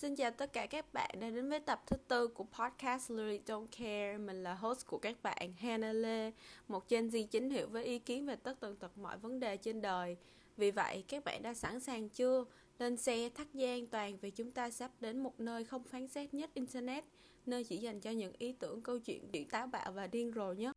[0.00, 3.40] Xin chào tất cả các bạn đã đến với tập thứ tư của podcast Lily
[3.46, 4.18] Don't Care.
[4.18, 6.32] Mình là host của các bạn Hannah Lê,
[6.68, 9.56] một Gen Z chính hiệu với ý kiến về tất tần tật mọi vấn đề
[9.56, 10.16] trên đời.
[10.56, 12.44] Vì vậy, các bạn đã sẵn sàng chưa?
[12.78, 16.08] Lên xe thắt dây an toàn vì chúng ta sắp đến một nơi không phán
[16.08, 17.04] xét nhất Internet,
[17.46, 20.52] nơi chỉ dành cho những ý tưởng câu chuyện chuyện táo bạo và điên rồ
[20.52, 20.76] nhất.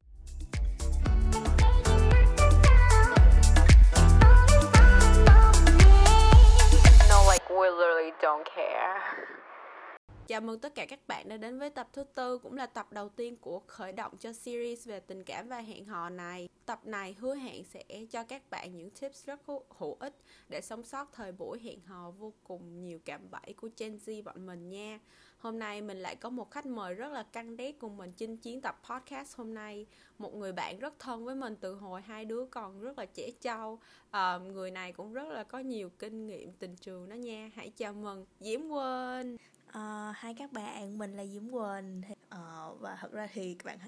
[7.53, 8.99] We literally don't care.
[10.27, 12.87] Chào mừng tất cả các bạn đã đến với tập thứ tư, cũng là tập
[12.91, 16.49] đầu tiên của khởi động cho series về tình cảm và hẹn hò này.
[16.65, 20.13] Tập này hứa hẹn sẽ cho các bạn những tips rất hữu- ích
[20.49, 24.23] để sống sót thời buổi hẹn hò vô cùng nhiều cảm bẫy của Gen Z
[24.23, 24.99] bọn mình nha.
[25.43, 28.37] Hôm nay mình lại có một khách mời rất là căng đét cùng mình chinh
[28.37, 29.85] chiến tập podcast hôm nay.
[30.17, 33.31] Một người bạn rất thân với mình từ hồi hai đứa còn rất là trẻ
[33.41, 33.79] trâu.
[34.11, 37.51] à, người này cũng rất là có nhiều kinh nghiệm tình trường đó nha.
[37.55, 39.37] Hãy chào mừng Diễm Quên.
[39.67, 43.65] à, ờ, hai các bạn, mình là Diễm Quỳnh à, Và thật ra thì các
[43.65, 43.79] bạn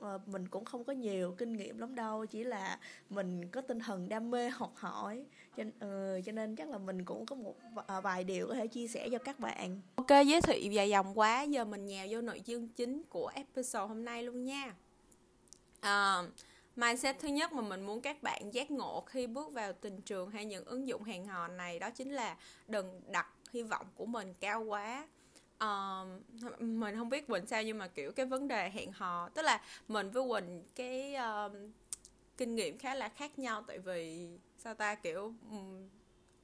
[0.00, 2.78] Ờ, mình cũng không có nhiều kinh nghiệm lắm đâu Chỉ là
[3.10, 5.24] mình có tinh thần đam mê học hỏi
[5.56, 8.66] cho, ờ, cho nên chắc là mình cũng có một ờ, vài điều có thể
[8.66, 12.20] chia sẻ cho các bạn Ok, giới thiệu dài dòng quá, giờ mình nhào vô
[12.20, 14.74] nội dung chính của episode hôm nay luôn nha.
[15.78, 16.30] uh,
[16.76, 20.30] mindset thứ nhất mà mình muốn các bạn giác ngộ khi bước vào tình trường
[20.30, 22.36] hay những ứng dụng hẹn hò này đó chính là
[22.68, 25.08] đừng đặt hy vọng của mình cao quá.
[25.58, 26.06] Ờ,
[26.58, 29.62] mình không biết Quỳnh sao nhưng mà kiểu cái vấn đề hẹn hò tức là
[29.88, 31.72] mình với Quỳnh cái um,
[32.36, 33.62] kinh nghiệm khá là khác nhau.
[33.66, 35.88] Tại vì sao ta kiểu um,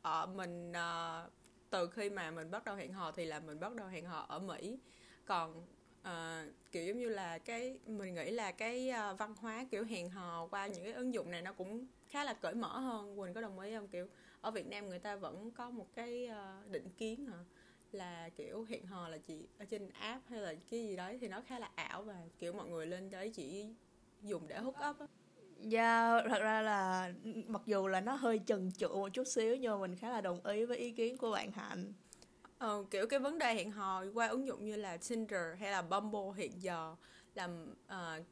[0.03, 1.33] ờ, mình uh,
[1.71, 4.27] từ khi mà mình bắt đầu hẹn hò thì là mình bắt đầu hẹn hò
[4.29, 4.79] ở Mỹ.
[5.25, 5.67] Còn
[6.01, 10.11] uh, kiểu giống như là cái mình nghĩ là cái uh, văn hóa kiểu hẹn
[10.11, 13.17] hò qua những cái ứng dụng này nó cũng khá là cởi mở hơn.
[13.17, 13.89] Quỳnh có đồng ý không?
[13.89, 14.09] Kiểu
[14.41, 17.39] ở Việt Nam người ta vẫn có một cái uh, định kiến hả?
[17.95, 21.29] Là kiểu hẹn hò là chỉ ở trên app hay là cái gì đấy thì
[21.29, 23.69] nó khá là ảo và kiểu mọi người lên đấy chỉ
[24.23, 25.07] dùng để hook up á.
[25.61, 27.13] Dạ, thật ra là
[27.47, 30.21] mặc dù là nó hơi chần chừ một chút xíu Nhưng mà mình khá là
[30.21, 31.93] đồng ý với ý kiến của bạn Hạnh.
[32.59, 35.83] Ờ, kiểu cái vấn đề hẹn hò qua ứng dụng như là Tinder hay là
[35.83, 36.97] Bumble hiện giờ
[37.35, 37.49] là
[37.87, 38.23] ờ,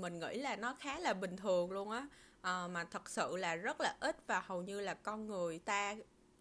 [0.00, 2.08] mình nghĩ là nó khá là bình thường luôn á.
[2.40, 5.94] Ờ, mà thật sự là rất là ít và hầu như là con người ta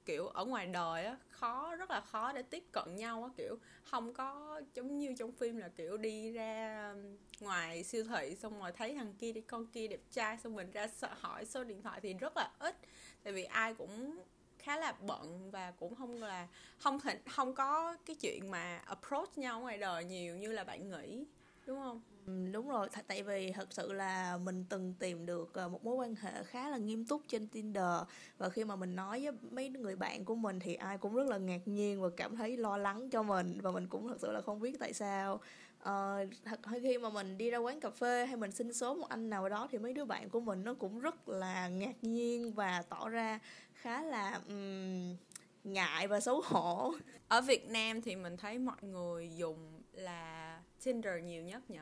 [0.08, 3.58] kiểu, ở ngoài đời á, khó, rất là khó để tiếp cận nhau á, kiểu,
[3.84, 6.94] không có giống như trong phim là, kiểu, đi ra
[7.40, 10.72] ngoài siêu thị xong rồi thấy thằng kia đi, con kia đẹp trai xong mình
[10.72, 12.76] ra sợ hỏi số điện thoại thì rất là ít.
[13.24, 14.20] Tại vì ai cũng
[14.60, 16.48] khá là bận và cũng không là,
[16.78, 20.90] không thể, không có cái chuyện mà approach nhau ngoài đời nhiều như là bạn
[20.90, 21.26] nghĩ
[21.68, 22.02] đúng không?
[22.26, 22.88] Ừ, đúng rồi.
[23.08, 26.70] Tại vì thật sự là mình từng tìm được ờ, một mối quan hệ khá
[26.70, 28.02] là nghiêm túc trên Tinder.
[28.38, 31.28] Và khi mà mình nói với mấy người bạn của mình thì ai cũng rất
[31.28, 33.60] là ngạc nhiên và cảm thấy lo lắng cho mình.
[33.62, 35.40] Và mình cũng thật sự là không biết tại sao.
[35.80, 39.10] Ờ, thật khi mà mình đi ra quán cà phê hay mình xin số một
[39.10, 42.54] anh nào đó thì mấy đứa bạn của mình nó cũng rất là ngạc nhiên
[42.54, 43.40] và tỏ ra
[43.74, 45.16] khá là ừm,
[45.64, 46.94] ngại và xấu hổ.
[47.28, 50.47] Ở Việt Nam thì mình thấy mọi người dùng là
[50.84, 51.80] Tinder nhiều nhất nhỉ?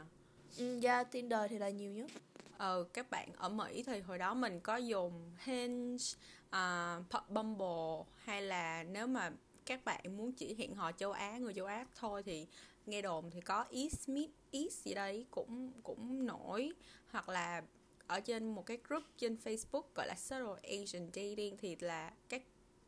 [0.57, 2.11] Ừ, dạ Tinder thì là nhiều nhất.
[2.57, 6.05] Ờ các bạn ở Mỹ thì hồi đó mình có dùng Hinge,
[6.47, 9.31] uh, Bumble hay là nếu mà
[9.65, 12.47] các bạn muốn chỉ hẹn hò châu Á người châu Á thôi thì
[12.85, 16.71] nghe đồn thì có East Meet East gì đấy cũng cũng nổi.
[17.11, 17.63] Hoặc là
[18.07, 22.41] ở trên một cái group trên Facebook gọi là Subtle Asian Dating thì là các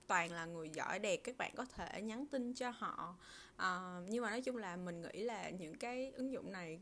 [0.07, 3.15] toàn là người giỏi đẹp các bạn có thể nhắn tin cho họ.
[3.57, 6.79] Ờ, nhưng mà nói chung là mình nghĩ là những cái ứng dụng này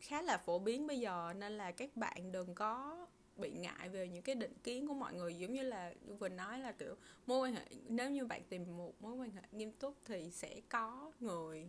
[0.00, 4.08] khá là phổ biến bây giờ nên là các bạn đừng có bị ngại về
[4.08, 5.34] những cái định kiến của mọi người.
[5.34, 6.94] Giống như là vừa nói là kiểu
[7.26, 10.60] mối quan hệ nếu như bạn tìm một mối quan hệ nghiêm túc thì sẽ
[10.68, 11.68] có người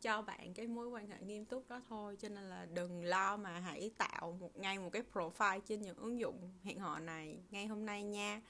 [0.00, 2.16] cho bạn cái mối quan hệ nghiêm túc đó thôi.
[2.20, 5.96] Cho nên là đừng lo mà hãy tạo một ngay một cái profile trên những
[5.96, 8.42] ứng dụng hẹn hò này ngay hôm nay nha.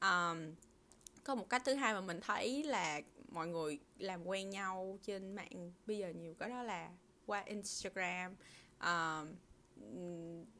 [0.00, 0.54] Um,
[1.28, 5.34] có một cách thứ hai mà mình thấy là mọi người làm quen nhau trên
[5.34, 6.90] mạng bây giờ nhiều cái đó là
[7.26, 8.32] qua Instagram.
[8.76, 9.28] Uh,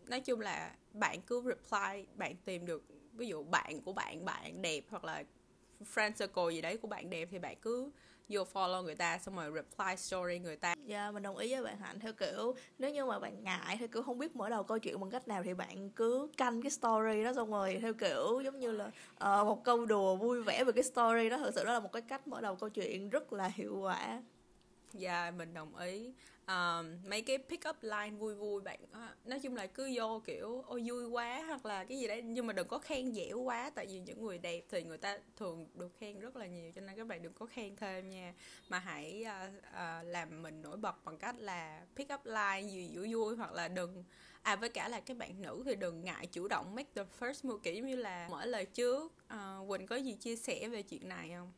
[0.09, 4.63] nói chung là bạn cứ reply bạn tìm được ví dụ bạn của bạn bạn
[4.63, 5.25] đẹp hoặc là
[5.95, 7.91] friend circle gì đấy của bạn đẹp thì bạn cứ
[8.29, 10.75] vô follow người ta xong rồi reply story người ta.
[10.85, 12.01] Dạ mình đồng ý với bạn Hạnh.
[12.01, 15.01] Theo kiểu nếu như mà bạn ngại theo kiểu không biết mở đầu câu chuyện
[15.01, 18.59] bằng cách nào thì bạn cứ canh cái story đó xong rồi theo kiểu giống
[18.59, 21.39] như là ờ, một câu đùa vui vẻ về cái story đó.
[21.39, 24.23] Thực sự đó là một cái cách mở đầu câu chuyện rất là hiệu quả.
[24.93, 26.13] Dạ mình đồng ý
[26.49, 30.23] um, mấy cái pick up line vui vui bạn ờ, nói chung là cứ vô
[30.25, 32.23] kiểu ôi vui quá hoặc là cái gì đấy.
[32.23, 35.19] Nhưng mà đừng có khen dẻo quá tại vì những người đẹp thì người ta
[35.37, 38.35] thường được khen rất là nhiều cho nên các bạn đừng có khen thêm nha.
[38.69, 42.91] Mà hãy uh, uh, làm mình nổi bật bằng cách là pick up line gì
[42.95, 44.05] vui vui hoặc là đừng
[44.43, 47.49] à với cả là các bạn nữ thì đừng ngại chủ động make the first
[47.49, 49.13] move kiểu như là mở lời trước.
[49.35, 51.53] Uh, Quỳnh có gì chia sẻ về chuyện này không?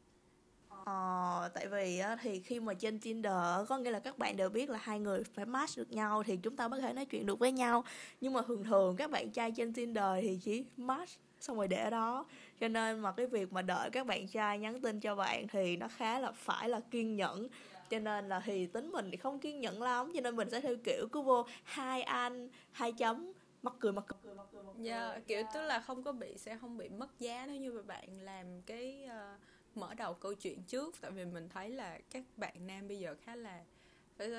[0.90, 3.32] Ờ, tại vì á, thì khi mà trên Tinder
[3.68, 6.36] có nghĩa là các bạn đều biết là hai người phải match được nhau thì
[6.36, 7.84] chúng ta mới có thể nói chuyện được với nhau.
[8.20, 11.10] Nhưng mà thường thường các bạn trai trên Tinder thì chỉ match
[11.40, 12.26] xong rồi để đó.
[12.60, 15.76] Cho nên mà cái việc mà đợi các bạn trai nhắn tin cho bạn thì
[15.76, 17.48] nó khá là phải là kiên nhẫn.
[17.90, 20.12] Cho nên là thì tính mình thì không kiên nhẫn lắm.
[20.14, 23.32] Cho nên mình sẽ theo kiểu cứ vô hai anh hai chấm
[23.62, 24.84] mắc cười mắc cười mắc cười mắc cười.
[24.84, 27.82] Dạ, kiểu tức là không có bị sẽ không bị mất giá nếu như mà
[27.82, 29.34] bạn làm cái ờ,
[29.80, 33.16] mở đầu câu chuyện trước tại vì mình thấy là các bạn nam bây giờ
[33.22, 33.64] khá là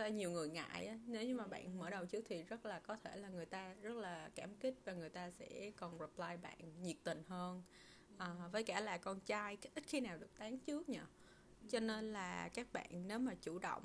[0.10, 0.98] nhiều người ngại á.
[1.08, 3.74] Nếu như mà bạn mở đầu trước thì rất là có thể là người ta
[3.82, 7.64] rất là cảm kích và người ta sẽ còn reply bạn nhiệt tình hơn.
[8.18, 11.00] À, với cả là con trai ít khi nào được tán trước nhỉ
[11.70, 13.84] cho nên là các bạn nếu mà chủ động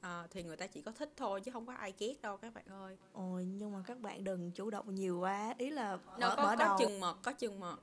[0.00, 2.54] ờ, thì người ta chỉ có thích thôi chứ không có ai ghét đâu các
[2.54, 2.96] bạn ơi.
[3.12, 5.54] Ôi nhưng mà các bạn đừng chủ động nhiều quá.
[5.58, 6.78] Ý là nó mở, có mở có đầu.
[6.78, 7.82] chừng mực có chừng mực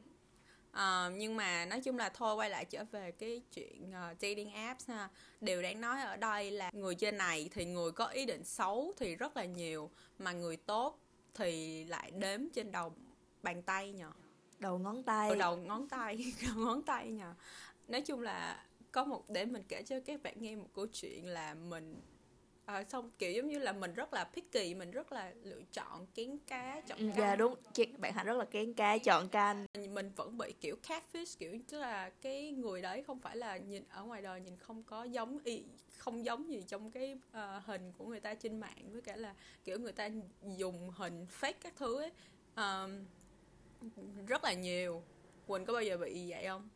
[0.71, 4.51] Ờ, nhưng mà nói chung là thôi quay lại trở về cái chuyện ờ, dating
[4.51, 5.09] apps ha.
[5.41, 8.93] Điều đáng nói ở đây là người trên này thì người có ý định xấu
[8.97, 10.99] thì rất là nhiều mà người tốt
[11.33, 12.93] thì lại đếm trên đầu
[13.43, 14.11] bàn tay nhờ.
[14.59, 15.29] Đầu ngón tay.
[15.29, 17.33] Ở đầu ngón tay đầu ngón tay nhờ.
[17.87, 21.27] Nói chung là có một để mình kể cho các bạn nghe một câu chuyện
[21.27, 22.01] là mình
[22.69, 26.05] à, xong kiểu giống như là mình rất là picky mình rất là lựa chọn
[26.15, 27.17] kén cá chọn Ừ, cá.
[27.17, 27.55] Dạ đúng.
[27.97, 31.79] Bạn Hạnh rất là kén cá chọn canh mình vẫn bị kiểu catfish kiểu tức
[31.79, 35.39] là cái người đấy không phải là nhìn ở ngoài đời nhìn không có giống
[35.43, 35.63] y
[35.97, 39.33] không giống gì trong cái ờ, hình của người ta trên mạng với cả là
[39.65, 40.09] kiểu người ta
[40.57, 42.11] dùng hình fake các thứ ấy.
[42.55, 43.05] Ờm,
[44.27, 45.03] rất là nhiều.
[45.47, 46.69] Quỳnh có bao giờ bị vậy không?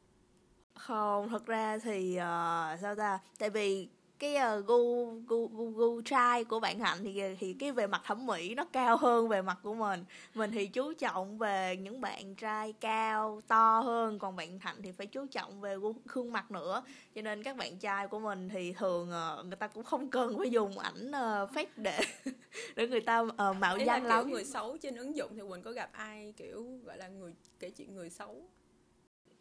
[0.73, 3.19] Không, thật ra thì ờ, sao ta?
[3.39, 3.89] Tại vì
[4.19, 8.01] cái ờ, gu gu gu gu trai của bạn Hạnh thì thì cái về mặt
[8.05, 10.03] thẩm mỹ nó cao hơn về mặt của mình.
[10.33, 14.91] Mình thì chú trọng về những bạn trai cao to hơn, còn bạn Hạnh thì
[14.91, 16.83] phải chú trọng về gu- khuôn mặt nữa.
[17.15, 20.37] Cho nên các bạn trai của mình thì thường ờ, người ta cũng không cần
[20.37, 21.99] phải dùng ảnh ờ, fake để
[22.75, 24.29] để người ta ờ, mạo là danh kiểu lắm.
[24.31, 27.69] người xấu trên ứng dụng thì quỳnh có gặp ai kiểu gọi là người kể
[27.69, 28.41] chuyện người xấu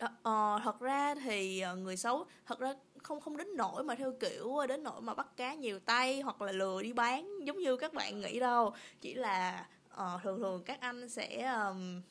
[0.03, 3.95] Ờ, ờ, thật ra thì ờ, người xấu thật ra không không đến nỗi mà
[3.95, 7.59] theo kiểu đến nỗi mà bắt cá nhiều tay hoặc là lừa đi bán giống
[7.59, 8.75] như các bạn nghĩ đâu.
[9.01, 12.03] Chỉ là ờ, thường thường các anh sẽ um,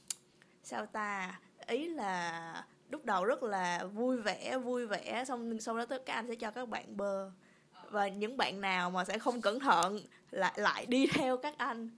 [0.64, 5.86] sao ta ý là lúc đầu rất là vui vẻ vui vẻ xong sau đó
[5.86, 7.32] tới các anh sẽ cho các bạn bơ.
[7.90, 10.00] Và những bạn nào mà sẽ không cẩn thận
[10.32, 11.90] lại lại đi theo các anh.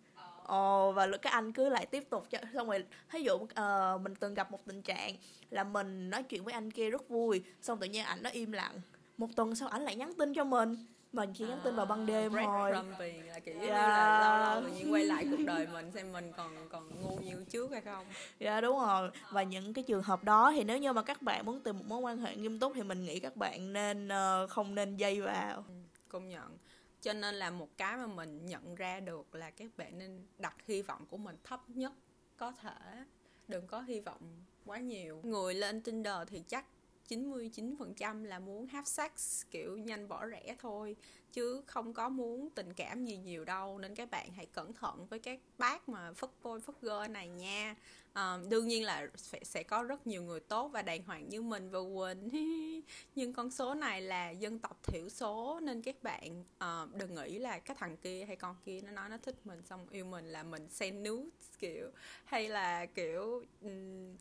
[0.47, 4.15] Ồ, và các anh cứ lại tiếp tục cho xong rồi ví dụ ờ, mình
[4.15, 5.15] từng gặp một tình trạng
[5.49, 8.51] là mình nói chuyện với anh kia rất vui xong tự nhiên ảnh nó im
[8.51, 8.81] lặng.
[9.17, 10.75] Một tuần sau ảnh lại nhắn tin cho mình.
[11.13, 12.71] Mình chỉ nhắn tin vào ban đêm thôi.
[12.71, 13.87] breadcrumbing là kiểu như Dạ.
[13.87, 17.17] là lâu lâu tự nhiên quay lại cuộc đời mình xem mình còn còn ngu
[17.17, 18.05] như trước hay không.
[18.39, 19.09] Dạ đúng rồi.
[19.31, 21.83] Và những cái trường hợp đó thì nếu như mà các bạn muốn tìm một
[21.87, 25.21] mối quan hệ nghiêm túc thì mình nghĩ các bạn nên ờ, không nên dây
[25.21, 25.63] vào.
[26.09, 26.57] Công nhận
[27.03, 30.55] cho nên là một cái mà mình nhận ra được là các bạn nên đặt
[30.65, 31.93] hy vọng của mình thấp nhất
[32.37, 33.05] có thể.
[33.47, 35.21] Đừng có hy vọng quá nhiều.
[35.23, 36.65] Người lên Tinder thì chắc
[37.09, 40.95] 99% là muốn have sex kiểu nhanh bỏ rẻ thôi
[41.33, 43.77] chứ không có muốn tình cảm gì nhiều đâu.
[43.77, 47.27] Nên các bạn hãy cẩn thận với các bác mà phất bôi phất gơ này
[47.27, 47.75] nha.
[48.13, 51.41] À, đương nhiên là sẽ, sẽ có rất nhiều người tốt và đàng hoàng như
[51.41, 52.29] mình và Quỳnh.
[53.15, 57.39] Nhưng con số này là dân tộc thiểu số nên các bạn uh, đừng nghĩ
[57.39, 60.25] là cái thằng kia hay con kia nó nói nó thích mình xong yêu mình
[60.25, 61.89] là mình send nudes kiểu.
[62.25, 64.15] Hay là kiểu um,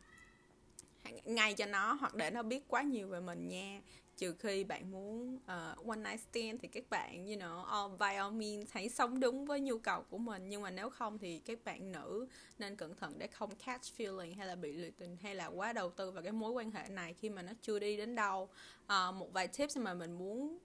[1.23, 3.81] ngay cho nó hoặc để nó biết quá nhiều về mình nha.
[4.17, 8.17] Trừ khi bạn muốn uh, one night stand thì các bạn you know all, by
[8.17, 10.49] all means hãy sống đúng với nhu cầu của mình.
[10.49, 12.27] Nhưng mà nếu không thì các bạn nữ
[12.59, 15.73] nên cẩn thận để không catch feeling hay là bị lụy tình hay là quá
[15.73, 18.49] đầu tư vào cái mối quan hệ này khi mà nó chưa đi đến đâu.
[18.83, 20.57] Uh, một vài tips mà mình muốn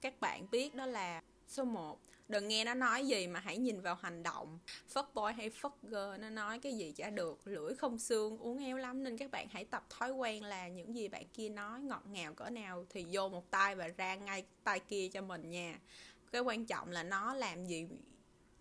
[0.00, 3.80] các bạn biết đó là số 1 đừng nghe nó nói gì mà hãy nhìn
[3.80, 4.58] vào hành động.
[4.94, 7.40] Fuck boy hay fuck girl, nó nói cái gì chả được.
[7.44, 10.94] Lưỡi không xương, uống éo lắm nên các bạn hãy tập thói quen là những
[10.94, 14.44] gì bạn kia nói ngọt ngào cỡ nào thì vô một tay và ra ngay
[14.64, 15.78] tay kia cho mình nha.
[16.32, 17.86] Cái quan trọng là nó làm gì?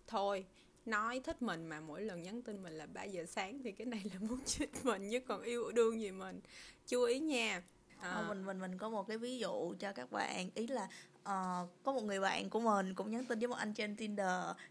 [0.07, 0.45] Thôi,
[0.85, 3.85] nói thích mình mà mỗi lần nhắn tin mình là 3 giờ sáng thì cái
[3.85, 6.39] này là muốn chết mình, chứ còn yêu đương gì mình.
[6.87, 7.61] Chú ý nha.
[8.03, 8.09] À.
[8.15, 10.87] Ờ, mình mình mình có một cái ví dụ cho các bạn ý là
[11.23, 14.27] ờ, có một người bạn của mình cũng nhắn tin với một anh trên Tinder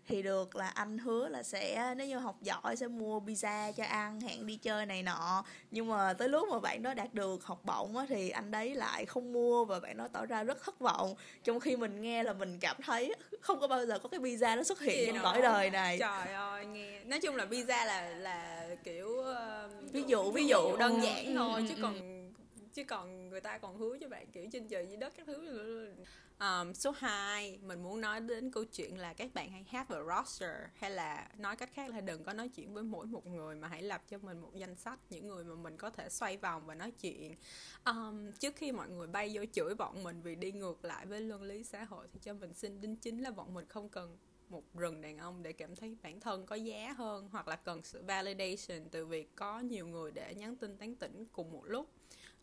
[0.06, 3.84] thì được là anh hứa là sẽ nếu như học giỏi sẽ mua pizza cho
[3.84, 7.44] ăn hẹn đi chơi này nọ nhưng mà tới lúc mà bạn đó đạt được
[7.44, 10.64] học bổng á, thì anh đấy lại không mua và bạn đó tỏ ra rất
[10.64, 14.08] thất vọng trong khi mình nghe là mình cảm thấy không có bao giờ có
[14.08, 17.44] cái pizza nó xuất hiện trong cõi đời này trời ơi nghe nói chung là
[17.44, 20.76] pizza là là kiểu uh, Ví dụ, ví ví dụ dụ.
[20.76, 21.80] đơn Ừ, giản ừ, thôi ừ, chứ ừ.
[21.82, 22.21] còn
[22.72, 25.88] chứ còn người ta còn hứa cho bạn kiểu trên trời dưới đất các thứ.
[26.40, 30.02] Um, số 2 mình muốn nói đến câu chuyện là các bạn hãy have a
[30.02, 33.54] roster hay là nói cách khác là đừng có nói chuyện với mỗi một người
[33.54, 36.36] mà hãy lập cho mình một danh sách những người mà mình có thể xoay
[36.36, 37.34] vòng và nói chuyện.
[37.84, 41.20] Um, trước khi mọi người bay vô chửi bọn mình vì đi ngược lại với
[41.20, 44.18] luân lý xã hội thì cho mình xin đính chính là bọn mình không cần
[44.48, 47.82] một rừng đàn ông để cảm thấy bản thân có giá hơn hoặc là cần
[47.82, 51.88] sự validation từ việc có nhiều người để nhắn tin tán tỉnh cùng một lúc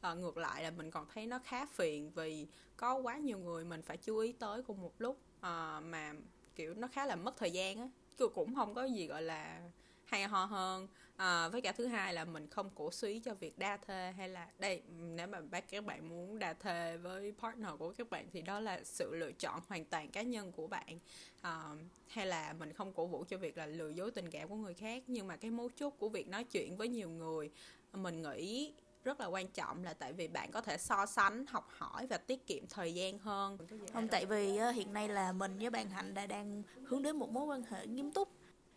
[0.02, 3.66] à, ngược lại là mình còn thấy nó khá phiền vì có quá nhiều người
[3.66, 6.14] mình phải chú ý tới cùng một lúc à, mà
[6.56, 7.90] kiểu nó khá là mất thời gian á.
[8.34, 9.62] Cũng không có gì gọi là
[10.06, 10.88] hay ho hơn.
[11.16, 14.30] À, với cả thứ hai là mình không cổ suý cho việc đa thê hay
[14.30, 18.28] là đây nếu mà bác các bạn muốn đa thê với partner của các bạn
[18.34, 21.00] thì đó là sự lựa chọn hoàn toàn cá nhân của bạn.
[21.42, 21.64] À,
[22.08, 24.74] hay là mình không cổ vũ cho việc là lừa dối tình cảm của người
[24.74, 27.52] khác nhưng mà cái mấu chốt của việc nói chuyện với nhiều người
[27.94, 31.68] mình nghĩ rất là quan trọng là tại vì bạn có thể so sánh học
[31.78, 33.58] hỏi và tiết kiệm thời gian hơn
[33.94, 37.30] không tại vì hiện nay là mình với bạn hạnh đã đang hướng đến một
[37.30, 38.30] mối quan hệ nghiêm túc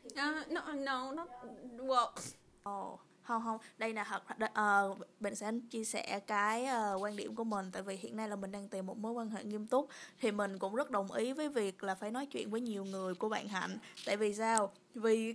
[0.07, 1.29] uh, no no not
[1.79, 2.11] well
[2.63, 4.23] Ồ, không không, đây là thật
[4.55, 8.29] ờ, mình sẽ chia sẻ cái ờ, quan điểm của mình tại vì hiện nay
[8.29, 9.89] là mình đang tìm một mối quan hệ nghiêm túc
[10.21, 13.15] thì mình cũng rất đồng ý với việc là phải nói chuyện với nhiều người
[13.15, 13.79] của bạn Hạnh.
[14.07, 14.73] Tại vì sao?
[14.95, 15.35] Vì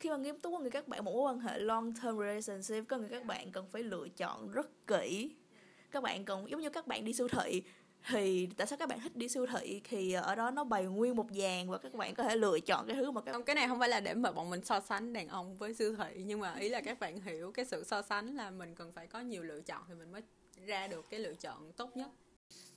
[0.00, 2.88] khi mà nghiêm túc có nghĩa các bạn một mối quan hệ long term relationship
[2.88, 5.30] có nghĩa các bạn cần phải lựa chọn rất kỹ.
[5.90, 7.62] Các bạn cần giống như các bạn đi siêu thị
[8.08, 11.16] thì tại sao các bạn thích đi siêu thị thì ở đó nó bày nguyên
[11.16, 13.54] một dàn và các bạn có thể lựa chọn cái thứ mà các không cái
[13.54, 16.22] này không phải là để mà bọn mình so sánh đàn ông với siêu thị
[16.26, 19.06] nhưng mà ý là các bạn hiểu cái sự so sánh là mình cần phải
[19.06, 20.22] có nhiều lựa chọn thì mình mới
[20.66, 22.08] ra được cái lựa chọn tốt nhất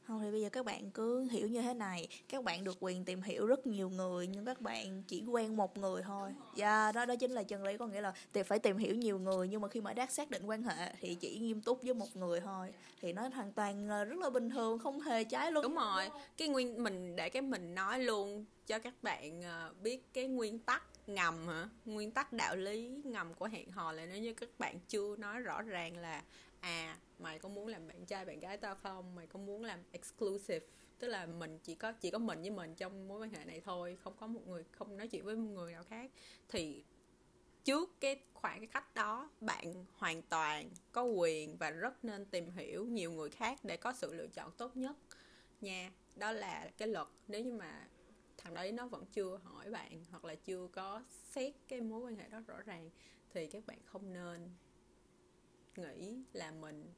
[0.09, 2.07] không thì bây giờ các bạn cứ hiểu như thế này.
[2.29, 5.77] Các bạn được quyền tìm hiểu rất nhiều người, Nhưng các bạn chỉ quen một
[5.77, 6.29] người thôi.
[6.55, 9.19] Dạ đó đó chính là chân lý, Có nghĩa là thì phải tìm hiểu nhiều
[9.19, 11.93] người, Nhưng mà khi mà đã xác định quan hệ Thì chỉ nghiêm túc với
[11.93, 12.73] một người thôi.
[13.01, 16.09] Thì nó hoàn toàn ờ, rất là bình thường, Không hề trái luôn đúng rồi.
[16.37, 20.59] Cái nguyên, mình để cái mình nói luôn cho các bạn ờ, biết cái nguyên
[20.59, 21.69] tắc ngầm hả?
[21.85, 25.39] Nguyên tắc đạo lý ngầm của hẹn hò là nếu như các bạn chưa nói
[25.39, 26.23] rõ ràng là
[26.59, 29.15] à mày có muốn làm bạn trai, bạn gái tao không?
[29.15, 30.65] Mày có muốn làm exclusive?
[30.99, 33.61] Tức là mình chỉ có chỉ có mình với mình trong mối quan hệ này
[33.65, 36.11] thôi, không có một người, không nói chuyện với một người nào khác.
[36.49, 36.83] Thì
[37.63, 42.51] trước cái khoảng cái khách đó, bạn hoàn toàn có quyền và rất nên tìm
[42.51, 44.95] hiểu nhiều người khác để có sự lựa chọn tốt nhất
[45.61, 45.91] nha.
[46.15, 47.07] Đó là cái luật.
[47.27, 47.87] Nếu như mà
[48.37, 52.15] thằng đấy nó vẫn chưa hỏi bạn hoặc là chưa có xét cái mối quan
[52.15, 52.89] hệ đó rõ ràng,
[53.33, 54.49] thì các bạn không nên
[55.75, 56.93] nghĩ là mình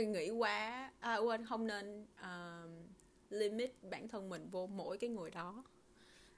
[0.00, 0.92] nghĩ quá.
[1.00, 2.70] À, quên không nên uh,
[3.30, 5.64] limit bản thân mình vô mỗi cái người đó.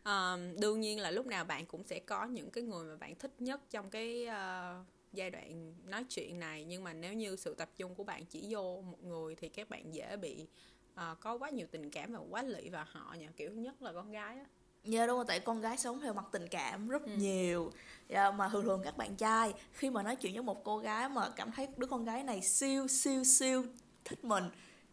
[0.05, 3.15] Um, đương nhiên là lúc nào bạn cũng sẽ có những cái người mà bạn
[3.15, 6.65] thích nhất trong cái uh, giai đoạn nói chuyện này.
[6.65, 9.69] Nhưng mà nếu như sự tập trung của bạn chỉ vô một người thì các
[9.69, 10.47] bạn dễ bị
[10.95, 13.93] uh, có quá nhiều tình cảm và quá lụy vào họ nha kiểu nhất là
[13.93, 14.47] con gái á.
[14.85, 17.73] Dạ đúng rồi, tại con gái sống theo mặt tình cảm rất nhiều.
[18.09, 21.09] Dạ, Mà thường thường các bạn trai Khi mà nói chuyện với một cô gái
[21.09, 23.65] mà cảm thấy đứa con gái này siêu siêu siêu
[24.05, 24.45] thích mình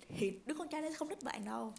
[0.08, 1.74] Thì đứa con trai đấy không thích bạn đâu.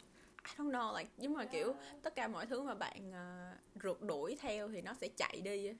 [0.44, 4.02] I don't know like nhưng mà kiểu tất cả mọi thứ mà bạn uh, rượt
[4.02, 5.74] đuổi theo thì nó sẽ chạy đi á.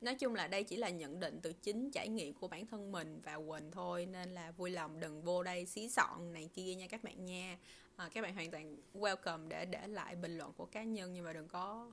[0.00, 2.92] Nói chung là đây chỉ là nhận định từ chính trải nghiệm của bản thân
[2.92, 6.74] mình và Quỳnh thôi nên là vui lòng đừng vô đây xí xọn này kia
[6.74, 7.58] nha các bạn nha.
[7.96, 11.24] À, các bạn hoàn toàn welcome để để lại bình luận của cá nhân nhưng
[11.24, 11.92] mà đừng có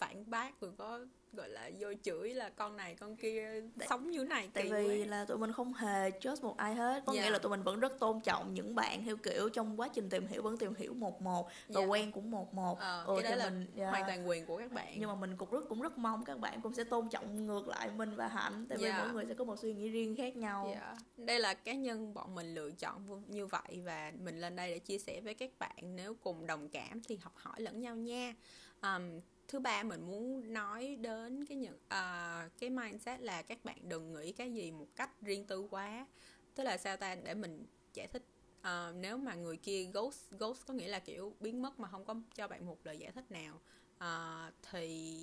[0.00, 1.00] phản bác đừng có
[1.32, 5.06] gọi là vô chửi là con này con kia sống như này Tại vì quá.
[5.06, 7.22] là tụi mình không hề judge một ai hết Có Dạ.
[7.22, 10.08] nghĩa là tụi mình vẫn rất tôn trọng những bạn theo kiểu Trong quá trình
[10.08, 11.86] tìm hiểu vẫn tìm hiểu một một Và Dạ.
[11.86, 13.90] quen cũng một một Ờ, Ừ, cái đó là mình- dạ.
[13.90, 16.38] hoàn toàn quyền của các bạn Nhưng mà mình cũng rất cũng rất mong các
[16.38, 19.34] bạn cũng sẽ tôn trọng ngược lại mình và Hạnh Tại vì mỗi người sẽ
[19.34, 20.96] có một suy nghĩ riêng khác nhau Dạ.
[21.16, 24.78] Đây là cá nhân bọn mình lựa chọn như vậy và mình lên đây để
[24.78, 28.34] chia sẻ với các bạn nếu cùng đồng cảm thì học hỏi lẫn nhau nha.
[28.82, 33.64] Um, thứ ba mình muốn nói đến cái nhận uh, ờ, cái mindset là các
[33.64, 36.06] bạn đừng nghĩ cái gì một cách riêng tư quá.
[36.54, 37.14] Tức là sao ta?
[37.14, 38.22] Để mình giải thích.
[38.60, 42.04] Uh, nếu mà người kia ghost ghost có nghĩa là kiểu biến mất mà không
[42.04, 43.60] có cho bạn một lời giải thích nào
[43.96, 45.16] uh, thì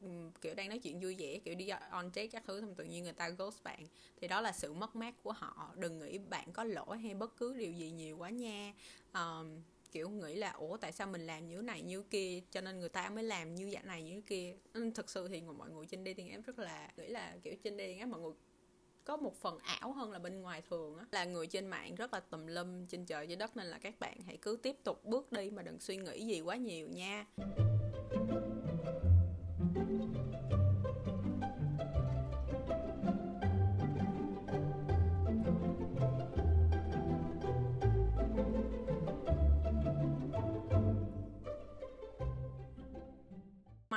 [0.00, 2.84] um, kiểu đang nói chuyện vui vẻ kiểu đi on date các thứ xong tự
[2.84, 3.86] nhiên người ta ghost bạn
[4.20, 5.72] thì đó là sự mất mát của họ.
[5.76, 8.74] Đừng nghĩ bạn có lỗi hay bất cứ điều gì nhiều quá nha.
[9.10, 9.46] Uh,
[9.94, 12.88] kiểu nghĩ là, ủa, tại sao mình làm như này, như kia, cho nên người
[12.88, 14.56] ta mới làm như dạng này, như kia?
[14.72, 17.78] Ừ, thực sự thì mọi người trên dating app rất là nghĩ là, kiểu, trên
[17.78, 18.32] dating app mọi người
[19.04, 21.04] có một phần ảo hơn là bên ngoài thường á.
[21.12, 24.00] Là người trên mạng rất là tùm lum trên trời dưới đất nên là các
[24.00, 27.26] bạn hãy cứ tiếp tục bước đi mà đừng suy nghĩ gì quá nhiều nha.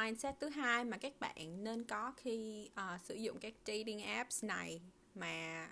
[0.07, 4.43] Mindset thứ hai mà các bạn nên có khi uh, sử dụng các dating apps
[4.43, 4.81] này
[5.15, 5.67] mà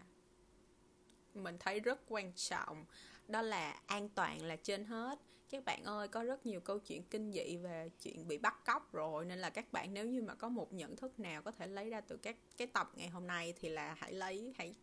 [1.33, 2.85] mình thấy rất quan trọng
[3.27, 5.19] đó là an toàn là trên hết.
[5.49, 8.93] Các bạn ơi có rất nhiều câu chuyện kinh dị về chuyện bị bắt cóc
[8.93, 11.67] rồi nên là các bạn nếu như mà có một nhận thức nào có thể
[11.67, 14.75] lấy ra từ các cái tập ngày hôm nay thì là hãy lấy hãy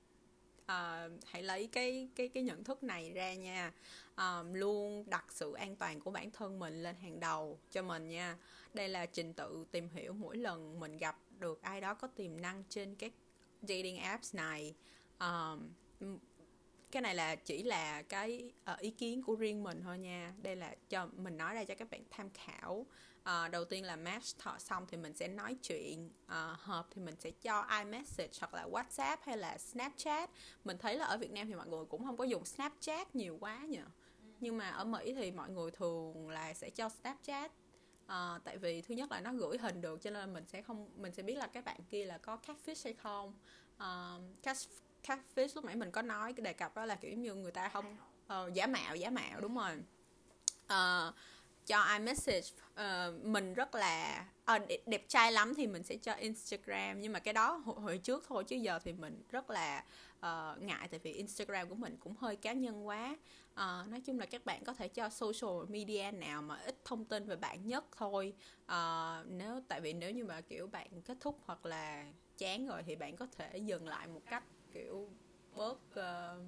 [0.64, 3.72] uh, hãy lấy cái cái cái nhận thức này ra nha.
[4.16, 8.08] Um, luôn đặt sự an toàn của bản thân mình lên hàng đầu cho mình
[8.08, 8.36] nha.
[8.74, 12.40] Đây là trình tự tìm hiểu mỗi lần mình gặp được ai đó có tiềm
[12.40, 13.12] năng trên các
[13.62, 14.74] dating apps này.
[15.20, 15.68] Um,
[16.92, 20.34] cái này là chỉ là cái ờ, ý kiến của riêng mình thôi nha.
[20.42, 22.86] Đây là cho mình nói ra cho các bạn tham khảo.
[23.22, 27.02] Ờ, đầu tiên là match thọ xong thì mình sẽ nói chuyện Ờ, hợp thì
[27.02, 30.30] mình sẽ cho iMessage hoặc là WhatsApp hay là Snapchat.
[30.64, 33.36] Mình thấy là ở Việt Nam thì mọi người cũng không có dùng Snapchat nhiều
[33.40, 33.80] quá nhỉ.
[34.40, 37.52] Nhưng mà ở Mỹ thì mọi người thường là sẽ cho Snapchat.
[38.06, 40.90] À, tại vì thứ nhất là nó gửi hình được cho nên mình sẽ không
[40.96, 43.34] mình sẽ biết là các bạn kia là có catfish hay không.
[43.76, 44.56] Ờ, cat
[45.06, 47.68] catfish lúc nãy mình có nói cái đề cập đó là kiểu như người ta
[47.68, 49.70] không ờ, giả mạo giả mạo đúng rồi.
[50.66, 51.12] Ờ,
[51.66, 56.12] cho iMessage ờ, mình rất là ờ, đẹp, đẹp trai lắm thì mình sẽ cho
[56.12, 59.84] Instagram nhưng mà cái đó hồi, hồi trước thôi chứ giờ thì mình rất là
[60.20, 63.16] ờ, ngại tại vì Instagram của mình cũng hơi cá nhân quá.
[63.54, 67.04] Ờ, nói chung là các bạn có thể cho social media nào mà ít thông
[67.04, 68.34] tin về bạn nhất thôi.
[68.66, 72.06] Ờ, nếu tại vì nếu như mà kiểu bạn kết thúc hoặc là
[72.38, 74.44] chán rồi thì bạn có thể dừng lại một cách
[74.74, 75.08] kiểu
[75.56, 76.40] bớt ờ,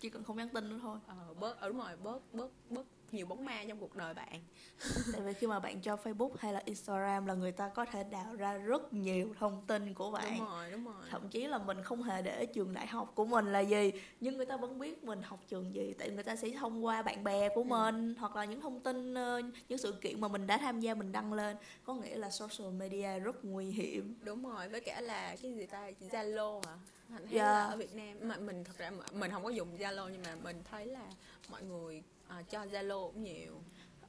[0.00, 0.98] chỉ cần không nhắn tin nữa thôi.
[1.06, 4.40] ờ, bớt ờ, đúng rồi bớt bớt bớt nhiều bóng ma trong cuộc đời bạn.
[5.12, 8.04] Tại vì khi mà bạn cho Facebook hay là Instagram là người ta có thể
[8.04, 10.38] đào ra rất nhiều thông tin của bạn.
[10.38, 10.94] đúng rồi đúng rồi.
[11.10, 14.36] Thậm chí là mình không hề để trường đại học của mình là gì nhưng
[14.36, 15.94] người ta vẫn biết mình học trường gì.
[15.98, 17.64] Tại người ta sẽ thông qua bạn bè của Ừ.
[17.64, 20.94] mình hoặc là những thông tin ờ, những sự kiện mà mình đã tham gia
[20.94, 21.56] mình đăng lên.
[21.84, 24.14] Có nghĩa là social media rất nguy hiểm.
[24.22, 25.90] Đúng rồi với cả là cái gì ta?
[26.10, 26.74] Zalo hả?
[27.08, 27.44] Mình thấy Dạ.
[27.52, 28.16] là ở Việt Nam?
[28.20, 31.00] Mà mình thật ra mình không có dùng zalo nhưng mà mình thấy là
[31.50, 33.60] mọi người à, cho zalo cũng nhiều.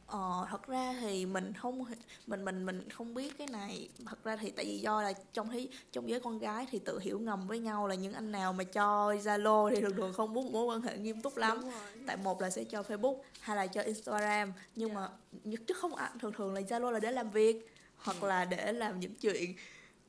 [0.08, 1.86] Ờ, thật ra thì mình không
[2.28, 3.89] mình mình mình không biết cái này.
[4.06, 7.00] Thật ra thì tại vì do là trong thế trong giới con gái thì tự
[7.00, 10.34] hiểu ngầm với nhau là những anh nào mà cho Zalo thì thường thường không
[10.34, 11.62] muốn mối quan hệ nghiêm túc lắm.
[12.08, 14.54] Tại một là sẽ cho Facebook hay là cho Instagram.
[14.76, 15.10] Nhưng mà
[15.67, 15.91] chứ không
[16.22, 17.67] thường thường là Zalo là để làm việc
[17.98, 19.54] hoặc là để làm những chuyện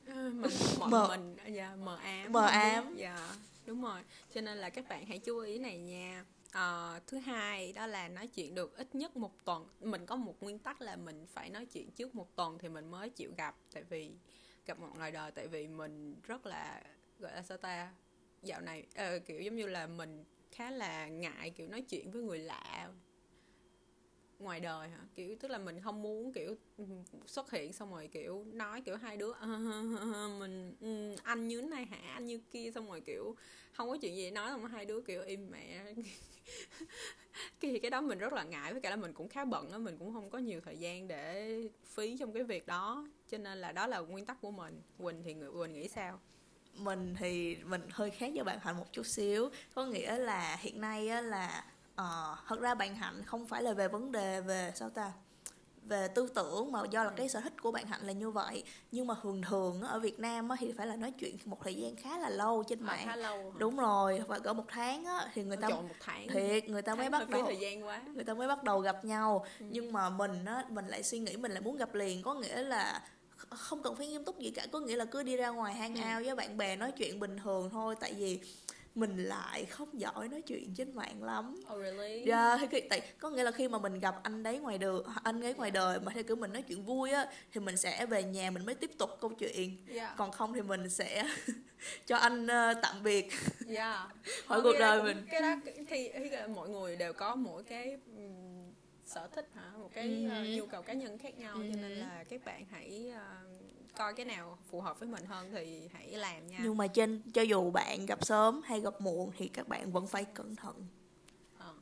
[0.07, 2.95] Ừ, mình Mờ- mình dạ, mờ ám Mờ ám.
[2.97, 3.29] dạ
[3.65, 4.01] đúng rồi.
[4.35, 6.23] Cho nên là các bạn hãy chú ý này nha
[6.55, 9.67] Ờ, thứ hai đó là nói chuyện được ít nhất một tuần.
[9.81, 12.91] Mình có một nguyên tắc là mình phải nói chuyện trước một tuần thì mình
[12.91, 13.55] mới chịu gặp.
[13.73, 14.11] Tại vì
[14.65, 16.83] gặp một ngoài đời tại vì mình rất là
[17.19, 17.93] gọi là sao ta
[18.43, 18.83] dạo này
[19.17, 22.89] uh, kiểu giống như là mình khá là ngại kiểu nói chuyện với người lạ
[24.39, 24.99] ngoài đời hả?
[25.15, 26.55] Kiểu, tức là mình không muốn, kiểu,
[27.25, 31.47] xuất hiện xong rồi, kiểu, nói kiểu hai đứa ờ, ờ, ờ, mình ừ, anh
[31.47, 31.97] như thế này hả?
[32.13, 32.71] Anh như kia.
[32.75, 33.35] Xong rồi, kiểu,
[33.73, 35.93] không có chuyện gì để nói xong rồi hai đứa, kiểu, im mẹ.
[37.59, 39.77] Cái cái đó mình rất là ngại, với cả là mình cũng khá bận á,
[39.77, 43.07] mình cũng không có nhiều thời gian để phí trong cái việc đó.
[43.29, 44.81] Cho nên là đó là nguyên tắc của mình.
[44.97, 46.19] Quỳnh thì người quỳnh nghĩ sao?
[46.77, 49.49] Mình thì mình hơi khác với bạn hạnh một chút xíu.
[49.73, 53.73] Có nghĩa là hiện nay á là ờ, thật ra bạn hạnh không phải là
[53.73, 55.11] về vấn đề về sao ta
[55.87, 58.63] về tư tưởng mà do là cái sở thích của bạn hạnh là như vậy.
[58.91, 61.95] Nhưng mà thường thường ở Việt Nam thì phải là nói chuyện một thời gian
[61.95, 63.01] khá là lâu trên Ờ, mạng.
[63.05, 63.57] khá lâu hả?
[63.57, 66.27] đúng rồi và cỡ một tháng á, thì người ta Trời, một tháng.
[66.27, 68.01] thiệt người ta mới Tháng bắt hơi phí đầu thời gian quá.
[68.13, 69.45] người ta mới bắt đầu gặp nhau.
[69.59, 69.65] Ừ.
[69.69, 72.61] nhưng mà mình á mình lại suy nghĩ mình lại muốn gặp liền có nghĩa
[72.63, 73.01] là
[73.39, 74.65] kh- không cần phải nghiêm túc gì cả.
[74.71, 76.01] Có nghĩa là cứ đi ra ngoài hang Ừ.
[76.17, 77.95] out với bạn bè nói chuyện bình thường thôi.
[77.99, 78.39] Tại vì
[78.95, 83.29] mình lại không giỏi nói chuyện trên mạng lắm oh really Dạ, thì tại có
[83.29, 86.11] nghĩa là khi mà mình gặp anh đấy ngoài đường, anh ấy ngoài đời mà
[86.15, 88.91] theo kiểu mình nói chuyện vui á thì mình sẽ về nhà mình mới tiếp
[88.97, 89.77] tục câu chuyện.
[89.93, 91.27] yeah Còn không thì mình sẽ
[92.07, 93.27] cho anh ờ, tạm biệt.
[93.75, 93.99] yeah
[94.45, 95.25] Hỏi Ờ, cuộc đời cũng- mình.
[95.31, 95.55] cái đó
[95.89, 98.59] thì là mọi người đều có mỗi cái ừm,
[99.05, 100.43] sở thích hả một cái Ừ.
[100.57, 101.99] nhu cầu cá nhân khác nhau cho nên Ừ.
[101.99, 103.25] là các bạn hãy ờ,
[103.97, 106.59] coi cái nào phù hợp với mình hơn thì hãy làm nha.
[106.63, 110.07] Nhưng mà trên cho dù bạn gặp sớm hay gặp muộn thì các bạn vẫn
[110.07, 110.87] phải cẩn thận.
[111.57, 111.73] Ờ.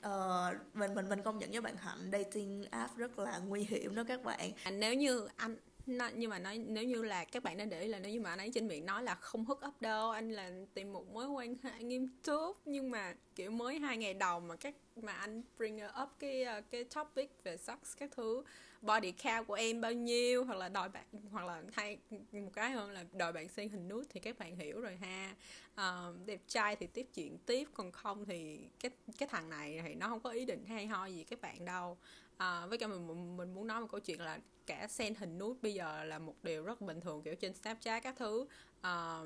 [0.00, 3.94] Ờ, mình mình mình công nhận với bạn hạnh dating app rất là nguy hiểm
[3.94, 4.52] đó các bạn.
[4.64, 7.80] À, nếu như anh nó, nhưng mà nói nếu như là các bạn nên để
[7.80, 10.10] ý là nếu như mà anh ấy trên miệng nói là không hút up đâu
[10.10, 14.14] anh là tìm một mối quan hệ nghiêm túc nhưng mà kiểu mới hai ngày
[14.14, 18.42] đầu mà các mà anh bring up cái ờ, cái topic về sex các thứ
[18.82, 21.98] body count của em bao nhiêu hoặc là đòi bạn hoặc là thay
[22.32, 25.34] một cái hơn là đòi bạn xem hình nút thì các bạn hiểu rồi ha.
[25.74, 29.94] À, đẹp trai thì tiếp chuyện tiếp còn không thì cái cái thằng này thì
[29.94, 31.98] nó không có ý định hay ho gì các bạn đâu.
[32.36, 35.58] À, với cả mình mình muốn nói một câu chuyện là cả send hình nút
[35.62, 38.46] bây giờ là một điều rất bình thường kiểu trên snapchat các thứ.
[38.80, 39.20] À,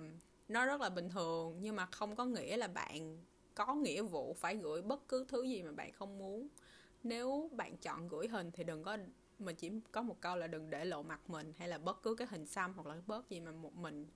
[0.48, 4.36] nó rất là bình thường nhưng mà không có nghĩa là bạn có nghĩa vụ
[4.38, 6.48] phải gửi bất cứ thứ gì mà bạn không muốn.
[7.02, 8.96] Nếu bạn chọn gửi hình thì đừng có
[9.38, 12.14] mình chỉ có một câu là đừng để lộ mặt mình hay là bất cứ
[12.14, 14.06] cái hình xăm hoặc là bớt gì mà một mình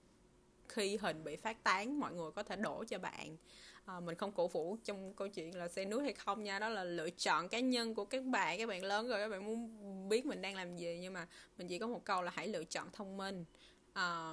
[0.68, 3.36] khi hình bị phát tán mọi người có thể đổ cho bạn.
[3.84, 6.68] À, mình không cổ vũ trong câu chuyện là xe nước hay không nha đó
[6.68, 10.08] là lựa chọn cá nhân của các bạn các bạn lớn rồi các bạn muốn
[10.08, 10.98] biết mình đang làm gì.
[11.00, 11.28] Nhưng mà
[11.58, 13.44] mình chỉ có một câu là hãy lựa chọn thông minh.
[13.92, 14.32] À,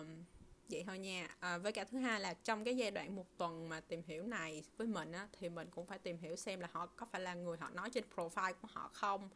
[0.69, 1.35] vậy thôi nha.
[1.39, 4.27] À, với cả thứ hai là trong cái giai đoạn một tuần mà tìm hiểu
[4.27, 7.21] này với mình á thì mình cũng phải tìm hiểu xem là họ có phải
[7.21, 9.29] là người họ nói trên profile của họ không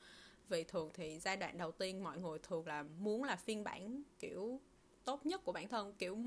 [0.52, 4.04] vì thường thì giai đoạn đầu tiên mọi người thường là muốn là phiên bản
[4.20, 4.60] kiểu
[5.04, 6.18] tốt nhất của bản thân kiểu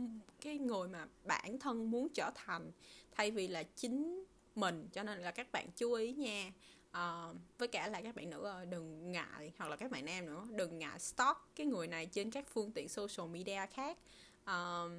[0.40, 2.70] cái người mà bản thân muốn trở thành
[3.12, 6.52] thay vì là chính mình cho nên là các bạn chú ý nha.
[6.90, 10.26] Ờ, với cả là các bạn nữ ơi đừng ngại hoặc là các bạn nam
[10.26, 13.98] nữa đừng ngại stalk cái người này trên các phương tiện social media khác.
[14.44, 14.90] Ờ,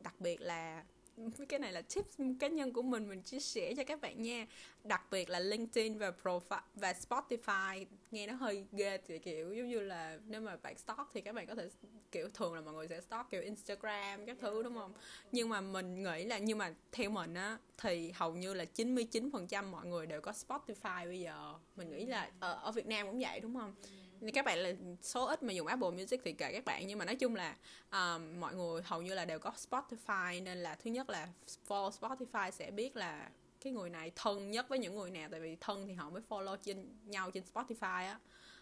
[0.00, 0.84] đặc biệt là
[1.48, 4.46] cái này là tips cá nhân của mình mình chia sẻ cho các bạn nha.
[4.84, 9.68] Đặc biệt là LinkedIn và profile và Spotify nghe nó hơi ghê thì kiểu giống
[9.68, 11.68] như là nếu mà bạn stalk thì các bạn có thể
[12.12, 14.92] kiểu thường là mọi người sẽ stalk kiểu Instagram các thứ đúng không?
[15.32, 19.64] Nhưng mà mình nghĩ là nhưng mà theo mình á thì hầu như là 99%
[19.70, 21.54] mọi người đều có Spotify bây giờ.
[21.76, 23.74] Mình nghĩ là ở, ở Việt Nam cũng vậy đúng không?
[23.82, 26.86] Thì các bạn là số ít mà dùng Apple Music thì kệ các bạn.
[26.86, 27.56] Nhưng mà nói chung là
[27.92, 31.28] um, mọi người hầu như là đều có Spotify nên là thứ nhất là
[31.68, 35.28] follow Spotify sẽ biết là cái người này thân nhất với những người nào.
[35.30, 38.18] Tại vì thân thì họ mới follow trên nhau trên Spotify á.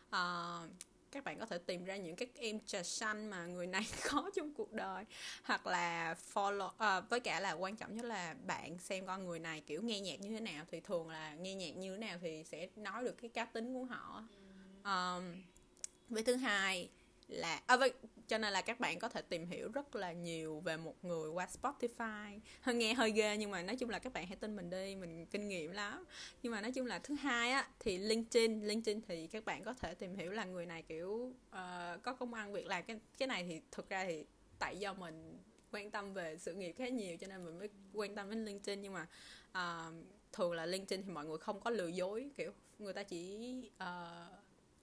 [0.09, 0.71] Uh,
[1.13, 4.31] các bạn có thể tìm ra những cái em trà xanh mà người này có
[4.37, 5.05] trong cuộc đời.
[5.43, 9.39] Hoặc là follow à, với cả là quan trọng nhất là bạn xem con người
[9.39, 10.65] này kiểu nghe nhạc như thế nào.
[10.71, 13.75] Thì thường là nghe nhạc như thế nào thì sẽ nói được cái cá tính
[13.75, 14.23] của họ
[14.85, 15.43] um,
[16.09, 16.89] với thứ hai
[17.29, 17.93] là à, với,
[18.29, 21.31] cho nên là các bạn có thể tìm hiểu rất là nhiều về một người
[21.31, 22.39] qua Spotify.
[22.61, 24.97] Hơi nghe hơi ghê nhưng mà nói chung là các bạn hãy tin mình đi
[24.97, 26.05] mình kinh nghiệm lắm.
[26.43, 28.63] Nhưng mà nói chung là thứ hai á thì LinkedIn.
[28.67, 32.35] LinkedIn thì các bạn có thể tìm hiểu là người này kiểu uh, có công
[32.35, 32.85] ăn việc làm.
[32.85, 34.25] Cái cái này thì thực ra thì
[34.59, 35.39] tại do mình
[35.73, 38.83] quan tâm về sự nghiệp khá nhiều cho nên mình mới quan tâm đến LinkedIn.
[38.83, 39.07] Nhưng mà
[39.51, 39.95] uh,
[40.33, 43.39] thường là LinkedIn thì mọi người không có lừa dối kiểu người ta chỉ
[43.77, 44.42] uh,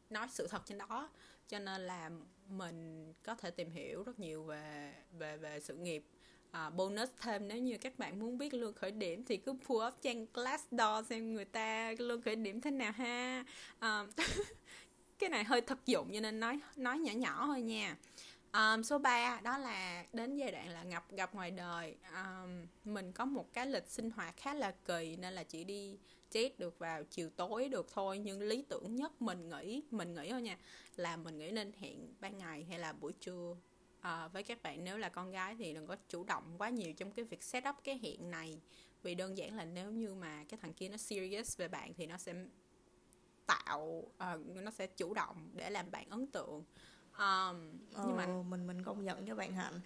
[0.09, 1.09] nói sự thật trên đó.
[1.47, 2.09] Cho nên là
[2.49, 6.03] mình có thể tìm hiểu rất nhiều về về về sự nghiệp.
[6.51, 9.87] À, bonus thêm nếu như các bạn muốn biết lương khởi điểm thì cứ pull
[9.87, 13.45] up trang Glassdoor xem người ta lương khởi điểm thế nào ha.
[13.79, 14.05] À,
[15.19, 17.97] cái này hơi thực dụng cho nên nói nói nhỏ nhỏ thôi nha.
[18.53, 21.95] Um, số 3 đó là đến giai đoạn là gặp gặp ngoài đời.
[22.13, 25.97] Um, mình có một cái lịch sinh hoạt khá là kỳ nên là chỉ đi
[26.31, 30.29] date được vào chiều tối được thôi nhưng lý tưởng nhất mình nghĩ mình nghĩ
[30.29, 30.57] thôi nha
[30.95, 33.55] là mình nghĩ nên hẹn ban ngày hay là buổi trưa.
[34.01, 36.93] À, với các bạn nếu là con gái thì đừng có chủ động quá nhiều
[36.93, 38.61] trong cái việc set up cái hẹn này.
[39.03, 42.05] Vì đơn giản là nếu như mà cái thằng kia nó serious về bạn thì
[42.05, 42.33] nó sẽ
[43.45, 46.63] tạo uh, nó sẽ chủ động để làm bạn ấn tượng.
[47.17, 49.79] Um, nhưng mà mình mình công nhận với bạn hạnh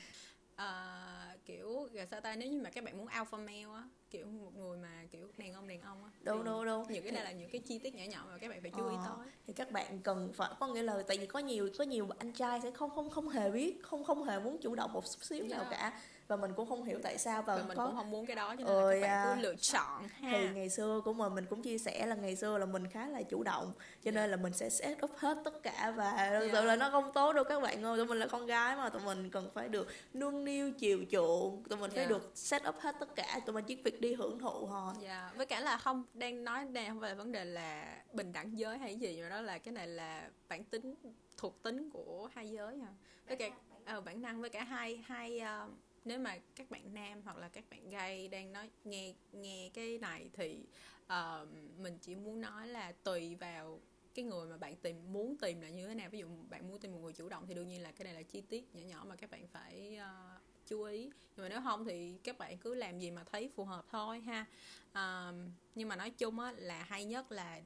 [0.56, 4.26] ờ, kiểu gọi sao ta nếu như mà các bạn muốn alpha male á kiểu
[4.26, 7.24] một người mà kiểu đàn ông đàn ông á đâu đâu đâu những cái này
[7.24, 9.28] là những cái chi tiết nhỏ nhỏ mà các bạn phải chú ý Ờ, tới.
[9.48, 12.32] thì các bạn cần phải có nghĩa là tại vì có nhiều có nhiều anh
[12.32, 15.24] trai sẽ không không không hề biết không không hề muốn chủ động một chút
[15.24, 15.72] xíu nào Yeah.
[15.72, 18.26] cả và mình cũng không hiểu tại sao và, và mình có cũng không muốn
[18.26, 21.02] cái đó cho nên Ôi là các bạn cứ lựa chọn ha thì ngày xưa
[21.06, 23.74] của mình mình cũng chia sẻ là ngày xưa là mình khá là chủ động
[24.04, 26.66] cho nên là mình sẽ set up hết tất cả và thực sự Yeah.
[26.66, 29.02] là nó không tốt đâu các bạn ơi tụi mình là con gái mà tụi
[29.02, 32.10] mình cần phải được nương niu chiều chuộng tụi mình phải Yeah.
[32.10, 35.32] được set up hết tất cả tụi mình chỉ việc đi hưởng thụ thôi Dạ,
[35.36, 38.60] với cả là không đang nói đây không phải là vấn đề là bình đẳng
[38.60, 40.96] giới hay gì mà đó là cái này là bản tính
[41.38, 42.92] thuộc tính của hai giới à.
[43.28, 43.50] Với cả
[43.86, 45.68] ờ, bản năng với cả hai hai ờ,
[46.06, 49.98] nếu mà các bạn nam hoặc là các bạn gay đang nói nghe nghe cái
[49.98, 50.64] này thì
[51.06, 53.82] uh, mình chỉ muốn nói là tùy vào
[54.14, 56.10] cái người mà bạn tìm muốn tìm là như thế nào.
[56.10, 58.14] Ví dụ bạn muốn tìm một người chủ động thì đương nhiên là cái này
[58.14, 61.10] là chi tiết nhỏ nhỏ mà các bạn phải uh, chú ý.
[61.36, 64.22] Nhưng mà nếu không thì các bạn cứ làm gì mà thấy phù hợp thôi
[64.22, 64.46] ha.
[64.90, 65.36] Uh,
[65.76, 67.62] nhưng mà nói chung á là hay nhất là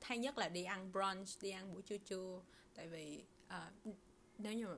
[0.00, 2.42] hay nhất là đi ăn brunch đi ăn buổi trưa trưa.
[2.74, 3.94] Tại vì uh,
[4.38, 4.74] nếu như mà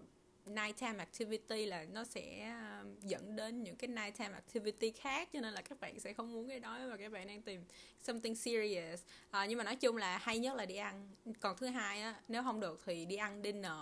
[0.47, 5.55] nighttime activity là nó sẽ um, dẫn đến những cái nighttime activity khác cho nên
[5.55, 7.65] là các bạn sẽ không muốn cái đó mà các bạn đang tìm
[8.03, 9.03] something serious.
[9.31, 11.09] À, nhưng mà nói chung là hay nhất là đi ăn.
[11.41, 13.73] Còn thứ hai á nếu không được thì đi ăn dinner.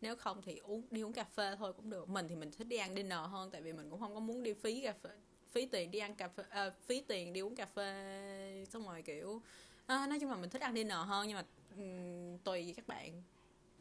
[0.00, 2.08] Nếu không thì uống đi uống cà phê thôi cũng được.
[2.08, 4.42] Mình thì mình thích đi ăn dinner hơn tại vì mình cũng không có muốn
[4.42, 5.10] đi phí cà phê
[5.56, 9.02] phí tiền đi ăn cà phê à, phí tiền đi uống cà phê xong rồi
[9.02, 9.42] kiểu
[9.86, 11.44] à, nói chung là mình thích ăn dinner hơn nhưng mà
[11.76, 13.22] um, tùy các bạn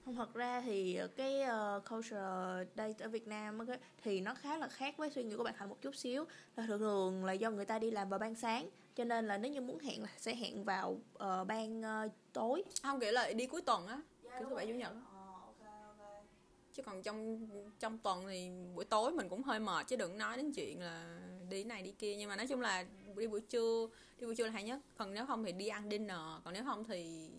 [0.06, 4.58] không thật ra thì cái uh, culture đây ở Việt Nam ấy, thì nó khá
[4.58, 6.26] là khác với suy nghĩ của bạn Hạnh một chút xíu.
[6.56, 9.38] Là thường thường là do người ta đi làm vào ban sáng cho nên là
[9.38, 12.64] nếu như muốn hẹn là sẽ hẹn vào uh, ban uh, tối.
[12.84, 14.94] Không kiểu là đi cuối tuần á yeah, kiểu thứ bảy chủ nhật
[16.74, 17.48] chứ còn trong
[17.80, 21.20] trong tuần thì buổi tối mình cũng hơi mệt chứ đừng nói đến chuyện là
[21.50, 22.16] đi này đi kia.
[22.16, 22.86] Nhưng mà nói chung là
[23.18, 23.88] đi buổi trưa
[24.20, 24.80] đi buổi trưa là hay nhất.
[24.98, 27.30] Còn nếu không thì đi ăn dinner còn nếu không thì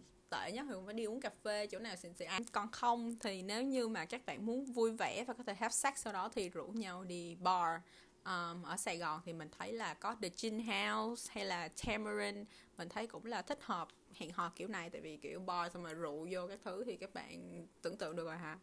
[0.41, 2.29] tệ nhất thì cũng phải đi uống cà phê chỗ nào xịn xịn.
[2.29, 5.55] Ăn còn không thì nếu như mà các bạn muốn vui vẻ và có thể
[5.55, 7.81] have sex sau đó thì rủ nhau đi bar
[8.25, 12.47] um, ở Sài Gòn thì mình thấy là có The Gin House hay là Tamarind.
[12.79, 15.85] Mình thấy cũng là thích hợp hẹn hò kiểu này tại vì kiểu bar xong
[15.85, 18.59] rồi rượu vô các thứ thì các bạn tưởng tượng được rồi hả?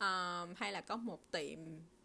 [0.00, 1.58] Um, hay là có một tiệm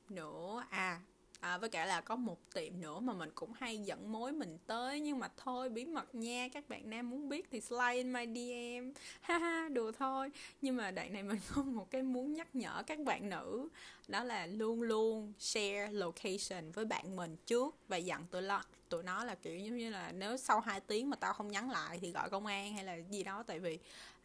[0.09, 0.63] nữa.
[0.69, 1.01] À
[1.41, 4.57] à, với cả là có một tiệm nữa mà mình cũng hay dẫn mối mình
[4.67, 8.13] tới nhưng mà thôi bí mật nha các bạn nam muốn biết thì slide in
[8.13, 10.31] my DM ha ha đùa thôi.
[10.61, 13.69] Nhưng mà đoạn này mình có một cái muốn nhắc nhở các bạn nữ
[14.07, 19.03] đó là luôn luôn share location với bạn mình trước và dặn tụi lo tụi
[19.03, 21.99] nó là kiểu giống như là nếu sau 2 tiếng mà tao không nhắn lại
[22.01, 23.79] thì gọi công an hay là gì đó tại vì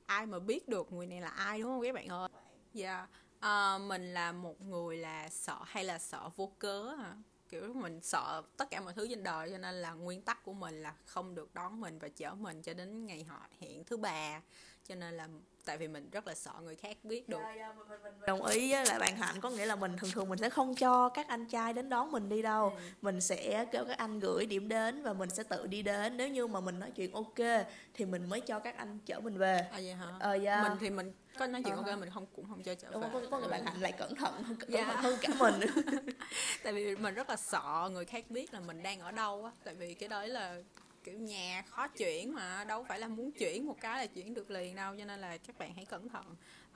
[0.07, 2.29] ai mà biết được người này là ai đúng không các bạn ơi?
[2.75, 2.97] Dạ.
[2.97, 3.09] yeah
[3.41, 7.17] à, mình là một người là sợ hay là sợ vô cớ à?
[7.49, 10.53] kiểu mình sợ tất cả mọi thứ trên đời cho nên là nguyên tắc của
[10.53, 13.97] mình là không được đón mình và chở mình cho đến ngày họ hẹn thứ
[13.97, 14.43] ba
[14.89, 15.29] cho nên là
[15.67, 17.39] tại vì mình rất là sợ người khác biết được.
[17.39, 19.97] Yeah, yeah, mình, mình, mình đồng ý với lại bạn hạnh có nghĩa là mình
[19.99, 22.69] thường thường mình sẽ không cho các anh trai đến đón mình đi đâu.
[22.69, 22.83] Ừ.
[23.03, 26.17] mình sẽ kêu các anh gửi điểm đến và mình sẽ tự đi đến.
[26.17, 29.39] Nếu như mà mình nói chuyện ok thì mình mới cho các anh chở mình
[29.39, 29.57] về.
[29.73, 30.07] À vậy hả?
[30.21, 30.63] Ờ yeah.
[30.69, 31.91] mình thì mình có nói chuyện uh-huh.
[31.91, 33.09] ok mình không cũng không cho chở Đúng, về.
[33.13, 34.87] có, có người bạn hạnh lại cẩn thận hơn cẩn yeah.
[34.87, 35.61] thận hơn cả mình.
[36.63, 39.51] Tại vì mình rất là sợ người khác biết là mình đang ở đâu á.
[39.65, 40.57] Tại vì cái đấy là
[41.07, 44.51] kiểu nhà khó chuyển mà đâu phải là muốn chuyển một cái là chuyển được
[44.51, 46.25] liền đâu cho nên là các bạn hãy cẩn thận.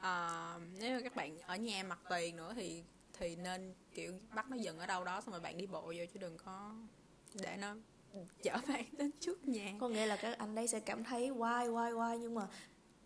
[0.00, 2.84] À, nếu mà các bạn ở nhà mặt tiền nữa thì
[3.18, 6.04] thì nên kiểu bắt nó dừng ở đâu đó xong rồi bạn đi bộ vô
[6.12, 6.74] chứ đừng có
[7.34, 7.74] để nó
[8.42, 9.74] chở bạn đến trước nhà.
[9.80, 12.46] Có nghĩa là các anh đây sẽ cảm thấy quay quay quay nhưng mà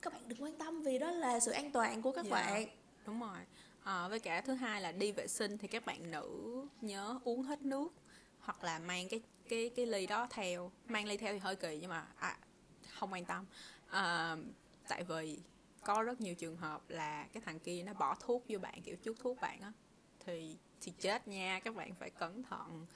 [0.03, 2.69] các bạn đừng quan tâm vì đó là sự an toàn của các dạ, bạn.
[3.07, 3.39] đúng rồi.
[3.83, 7.43] À, với cả thứ hai là đi vệ sinh thì các bạn nữ nhớ uống
[7.43, 7.93] hết nước
[8.45, 10.73] hoặc là mang cái cái cái ly đó theo.
[10.89, 12.37] Mang ly theo thì hơi kỳ nhưng mà à,
[12.99, 13.45] không quan tâm.
[13.89, 14.37] À,
[14.89, 15.39] tại vì
[15.85, 18.97] có rất nhiều trường hợp là cái thằng kia nó bỏ thuốc vô bạn kiểu
[18.97, 19.73] chút thuốc bạn á
[20.27, 22.87] thì thì chết nha các bạn phải cẩn thận.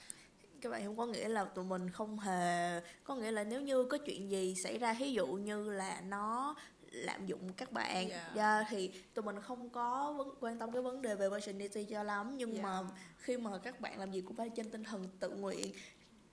[0.61, 3.85] Các bạn không có nghĩa là tụi mình không hề có nghĩa là nếu như
[3.85, 6.55] có chuyện gì xảy ra ví dụ như là nó
[6.91, 8.31] lạm dụng các bạn yeah.
[8.35, 8.55] Dạ.
[8.55, 12.03] yeah, thì tụi mình không có vấn, quan tâm cái vấn đề về virginity cho
[12.03, 12.63] lắm nhưng yeah.
[12.63, 12.81] mà
[13.19, 15.73] khi mà các bạn làm gì cũng phải trên tinh thần tự nguyện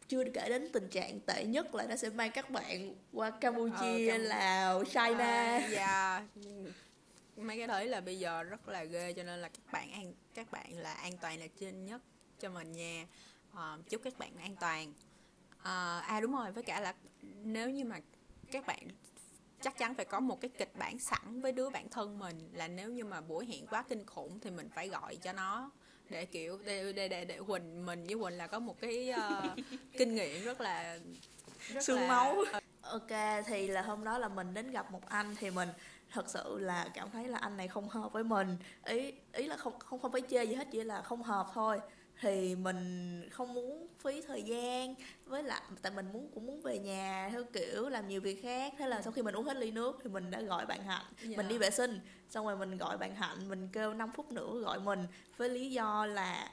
[0.08, 4.10] chưa kể đến tình trạng tệ nhất là nó sẽ mang các bạn qua Campuchia,
[4.10, 5.26] ờ, Lào, China.
[5.26, 6.24] À, yeah.
[7.38, 10.14] Mấy cái đấy là bây giờ rất là ghê cho nên là các bạn an
[10.34, 12.02] các bạn là an toàn là trên nhất
[12.40, 13.08] cho mình nha.
[13.54, 14.90] Uh, chúc các bạn an toàn.
[15.60, 16.94] Uh, à đúng rồi, với cả là
[17.44, 18.00] nếu như mà
[18.52, 18.88] các bạn
[19.66, 22.68] chắc chắn phải có một cái kịch bản sẵn với đứa bạn thân mình là
[22.68, 25.72] nếu như mà buổi hẹn quá kinh khủng thì mình phải gọi cho nó
[26.10, 29.66] để kiểu để để để, để Quỳnh mình với Quỳnh là có một cái uh,
[29.98, 31.00] kinh nghiệm rất là
[31.68, 32.08] rất xương là...
[32.08, 32.36] máu.
[32.82, 35.70] Ok thì là hôm đó là mình đến gặp một anh thì mình
[36.12, 38.58] thật sự là cảm thấy là anh này không hợp với mình.
[38.86, 41.80] Ý ý là không không không phải chê gì hết chỉ là không hợp thôi
[42.22, 46.80] thì mình không muốn phí thời gian với lại tại mình muốn cũng muốn về
[46.80, 49.72] nhà theo kiểu làm nhiều việc khác thế là sau khi mình uống hết ly
[49.72, 51.30] nước thì mình đã gọi bạn hạnh yeah.
[51.30, 51.38] Dạ.
[51.38, 52.00] mình đi vệ sinh
[52.30, 55.72] xong rồi mình gọi bạn hạnh mình kêu 5 phút nữa gọi mình với lý
[55.72, 56.52] do là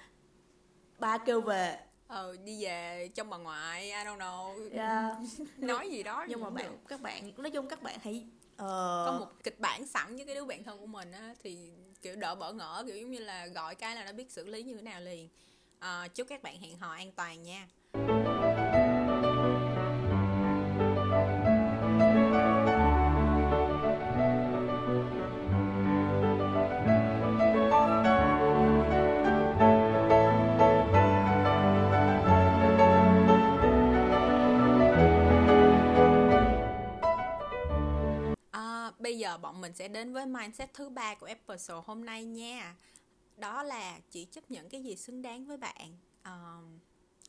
[0.98, 5.16] ba kêu về ờ đi về trong bà ngoại I don't know yeah.
[5.58, 6.78] nói gì đó nhưng mà bạn được.
[6.88, 8.58] các bạn nói chung các bạn hãy uh...
[9.06, 11.70] có một kịch bản sẵn với cái đứa bạn thân của mình á thì
[12.02, 14.62] kiểu đỡ bỡ ngỡ kiểu giống như là gọi cái là nó biết xử lý
[14.62, 15.28] như thế nào liền
[15.82, 17.66] à, chúc các bạn hẹn hò an toàn nha.
[38.50, 42.24] Ờ, bây giờ bọn mình sẽ đến với mindset thứ ba của episode hôm nay
[42.24, 42.74] nha
[43.36, 45.96] đó là chỉ chấp nhận cái gì xứng đáng với bạn.
[46.24, 46.78] Um,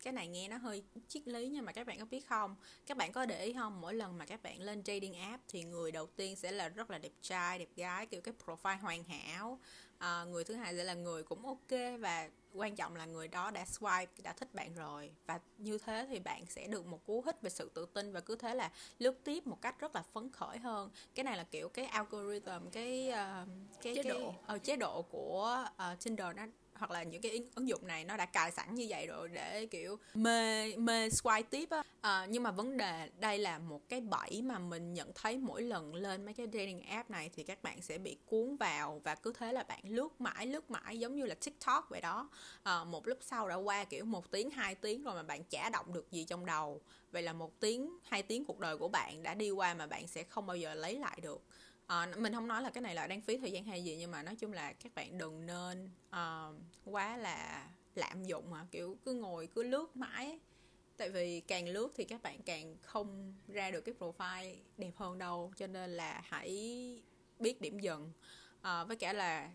[0.04, 2.56] cái này nghe nó hơi triết lý nhưng mà các bạn có biết không?
[2.86, 3.82] Các bạn có để ý không?
[3.82, 6.92] Mỗi lần mà các bạn lên dating app thì người đầu tiên sẽ là rất
[6.92, 9.60] là đẹp trai đẹp gái kiểu cái profile hoàn hảo.
[9.98, 13.52] À, người thứ hai sẽ là người cũng ok và quan trọng là người đó
[13.52, 15.12] đã swipe đã thích bạn rồi.
[15.26, 18.20] Và như thế thì bạn sẽ được một cú hích về sự tự tin và
[18.20, 20.90] cứ thế là lướt tiếp một cách rất là phấn khởi hơn.
[21.16, 23.48] Cái này là kiểu cái algorithm cái uh,
[23.82, 24.34] cái Chế cái độ.
[24.56, 28.18] uh, chế độ của uh, Tinder nó hoặc là những cái ứng- dụng này nó
[28.18, 31.84] đã cài sẵn như vậy rồi để kiểu mê mê swipe tiếp á.
[32.02, 35.62] À, nhưng mà vấn đề đây là một cái bẫy mà mình nhận thấy mỗi
[35.62, 39.16] lần lên mấy cái dating app này thì các bạn sẽ bị cuốn vào và
[39.16, 42.30] cứ thế là bạn lướt mãi lướt mãi giống như là tiktok vậy đó.
[42.64, 45.70] À, một lúc sau đã qua kiểu một tiếng hai tiếng rồi mà bạn chả
[45.70, 46.82] động được gì trong đầu.
[47.12, 50.08] Vậy là một tiếng hai tiếng cuộc đời của bạn đã đi qua mà bạn
[50.08, 51.42] sẽ không bao giờ lấy lại được
[51.88, 54.12] à, mình không nói là cái này là đang phí thời gian hay gì nhưng
[54.12, 58.98] mà nói chung là các bạn đừng nên uh, quá là lạm dụng mà kiểu
[59.06, 60.40] cứ ngồi cứ lướt mãi ấy.
[60.98, 65.18] tại vì càng lướt thì các bạn càng không ra được cái profile đẹp hơn
[65.18, 66.50] đâu cho nên là hãy
[67.40, 68.12] biết điểm dừng
[68.64, 69.50] Ờ, với cả là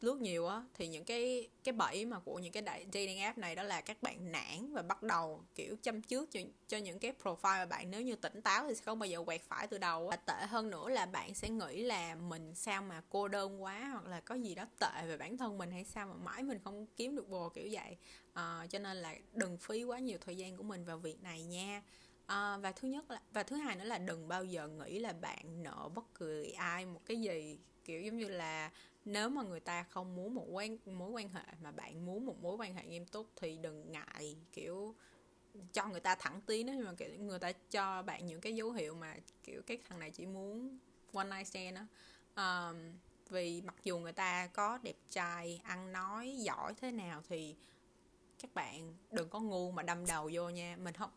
[0.00, 3.38] lướt nhiều á thì những cái cái bẫy mà của những cái đại- dating app
[3.38, 6.98] này đó là các bạn nản và bắt đầu kiểu chăm trước cho, cho những
[6.98, 9.66] cái profile mà bạn nếu như tỉnh táo thì sẽ không bao giờ quẹt phải
[9.66, 13.28] từ đầu và tệ hơn nữa là bạn sẽ nghĩ là mình sao mà cô
[13.28, 16.14] đơn quá hoặc là có gì đó tệ về bản thân mình hay sao mà
[16.14, 17.96] mãi mình không kiếm được bồ kiểu vậy.
[18.32, 21.42] À, cho nên là đừng phí quá nhiều thời gian của mình vào việc này
[21.42, 21.82] nha.
[22.26, 25.12] À, và thứ nhất là và thứ hai nữa là đừng bao giờ nghĩ là
[25.12, 28.70] bạn nợ bất cứ ai một cái gì kiểu giống như là
[29.06, 32.42] nếu mà người ta không muốn một quan mối quan hệ mà bạn muốn một
[32.42, 34.94] mối quan hệ nghiêm túc thì đừng ngại kiểu
[35.72, 38.56] cho người ta thẳng tiến nữa nhưng mà kiểu người ta cho bạn những cái
[38.56, 40.78] dấu hiệu mà kiểu cái thằng này chỉ muốn
[41.12, 41.86] one night stand á.
[42.36, 42.92] Um,
[43.30, 47.56] vì mặc dù người ta có đẹp trai ăn nói giỏi thế nào thì
[48.42, 50.76] các bạn đừng có ngu mà đâm đầu vô nha.
[50.82, 51.10] Mình không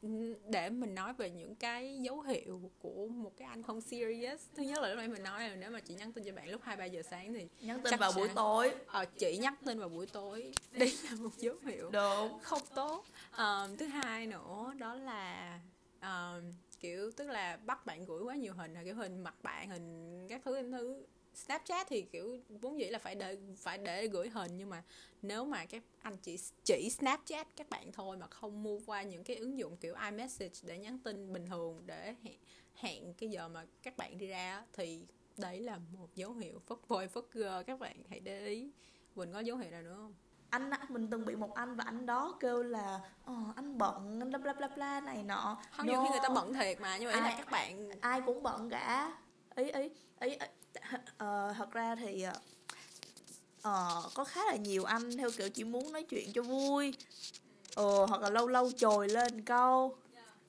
[0.47, 4.41] để mình nói về những cái dấu hiệu của một cái anh không serious.
[4.55, 6.49] Thứ nhất là lúc nãy mình nói là nếu mà chị nhắn tin cho bạn
[6.49, 8.75] lúc hai ba giờ sáng thì nhắn tin vào buổi tối.
[8.87, 10.51] Ờ, chị nhắn tin vào buổi tối.
[10.71, 12.39] Đây là một dấu hiệu đúng.
[12.41, 13.05] không tốt.
[13.31, 15.59] Ờ, thứ hai nữa đó là
[15.99, 16.41] ờ,
[16.79, 20.41] kiểu tức là bắt bạn gửi quá nhiều hình kiểu hình mặt bạn hình các
[20.45, 21.03] thứ các thứ
[21.35, 24.83] Snapchat thì kiểu vốn dĩ là phải để phải để gửi hình nhưng mà
[25.21, 29.23] nếu mà các anh chỉ chỉ Snapchat các bạn thôi mà không mua qua những
[29.23, 32.37] cái ứng dụng kiểu iMessage để nhắn tin bình thường để hẹn,
[32.75, 35.05] hẹn cái giờ mà các bạn đi ra thì
[35.37, 38.71] đấy là một dấu hiệu phất boy phất girl các bạn hãy để ý.
[39.15, 40.13] Mình có dấu hiệu nào nữa không?
[40.49, 44.29] Anh mình từng bị một anh và anh đó kêu là ờ, anh bận anh
[44.29, 45.61] bla bla bla bla này nọ.
[45.71, 46.11] Không nhiều khi No.
[46.11, 48.69] người ta bận thiệt mà nhưng mà ý là Ai- các bạn ai cũng bận
[48.69, 49.17] cả.
[49.55, 49.89] Ý ý
[50.19, 50.37] ý, ý
[50.77, 52.25] uh, thật ra thì
[53.57, 56.93] uh, có khá là nhiều anh theo kiểu chỉ muốn nói chuyện cho vui.
[57.75, 59.95] Ờ, hoặc là lâu lâu trồi lên câu.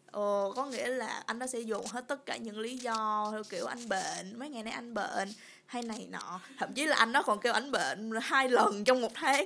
[0.06, 3.44] Ờ, có nghĩa là anh đó sẽ dùng hết tất cả những lý do theo
[3.44, 5.28] kiểu anh bệnh mấy ngày nay anh bệnh
[5.66, 6.40] hay này nọ.
[6.59, 9.44] Thậm chí là anh nó còn kêu anh bệnh hai lần trong một tháng.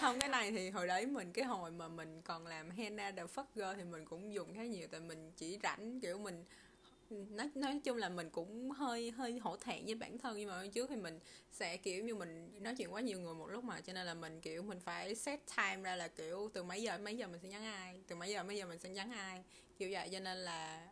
[0.00, 3.22] Không cái này thì hồi đấy mình cái hồi mà mình còn làm henna the
[3.34, 4.86] fucker thì mình cũng dùng khá nhiều.
[4.90, 6.44] Tại mình chỉ rảnh kiểu mình
[7.10, 10.36] Ừ, nói nói chung là mình cũng hơi hơi hổ thẹn với bản thân.
[10.38, 11.18] Nhưng mà trước thì mình
[11.50, 14.14] sẽ, kiểu như, mình nói chuyện quá nhiều người một lúc mà, cho nên là
[14.14, 17.40] mình, kiểu, mình phải set time ra là, kiểu, từ mấy giờ mấy giờ mình
[17.42, 19.44] sẽ nhắn ai, từ mấy giờ mấy giờ mình sẽ nhắn ai,
[19.78, 20.08] kiểu vậy.
[20.12, 20.88] Cho nên là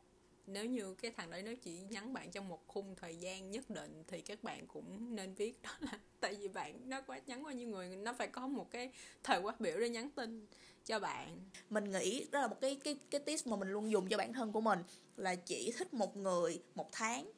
[0.52, 3.70] nếu như cái thằng đấy nó chỉ nhắn bạn trong một khung thời gian nhất
[3.70, 7.46] định thì các bạn cũng nên viết đó là tại vì bạn nó quá, nhắn
[7.46, 10.46] qua nhiêu người, nó phải có một cái thời quát biểu để nhắn tin
[10.84, 11.40] cho bạn.
[11.70, 14.32] Mình nghĩ đó là một cái cái cái tips mà mình luôn dùng cho bản
[14.32, 14.78] thân của mình
[15.16, 17.32] là chỉ thích một người một tháng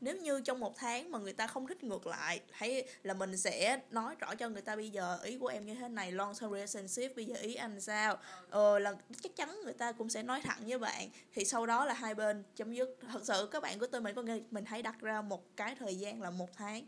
[0.00, 3.36] nếu như trong một tháng mà người ta không thích ngược lại hay là mình
[3.36, 6.34] sẽ nói rõ cho người ta bây giờ ý của em như thế này, long
[6.40, 8.16] term relationship, bây giờ ý anh sao?
[8.50, 11.08] Ờ là chắc chắn người ta cũng sẽ nói thẳng với bạn.
[11.32, 12.98] Thì sau đó là hai bên chấm dứt.
[13.12, 15.74] Thật sự các bạn của tôi mình có nghe mình hãy đặt ra một cái
[15.74, 16.84] thời gian là một tháng,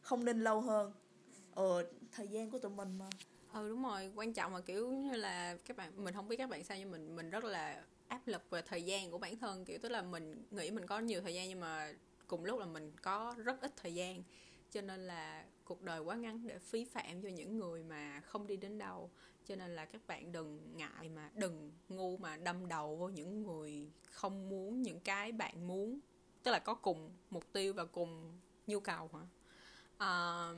[0.00, 0.92] không nên lâu hơn.
[1.54, 3.06] Ờ thời gian của tụi mình mà.
[3.52, 4.12] Ừ đúng rồi.
[4.14, 6.90] Quan trọng là, kiểu như là, các bạn, mình không biết các bạn sao, nhưng
[6.90, 9.64] mình mình rất là áp lực về thời gian của bản thân.
[9.64, 11.92] Kiểu, tức là mình nghĩ mình có nhiều thời gian nhưng mà
[12.26, 14.22] cùng lúc là mình có rất ít thời gian.
[14.70, 18.46] Cho nên là cuộc đời quá ngắn để phí phạm cho những người mà không
[18.46, 19.10] đi đến đâu.
[19.46, 23.42] Cho nên là các bạn đừng ngại mà đừng ngu mà đâm đầu vô những
[23.42, 26.00] người không muốn những cái bạn muốn.
[26.42, 29.20] Tức là có cùng mục tiêu và cùng nhu cầu hả?
[29.98, 30.54] Ờ,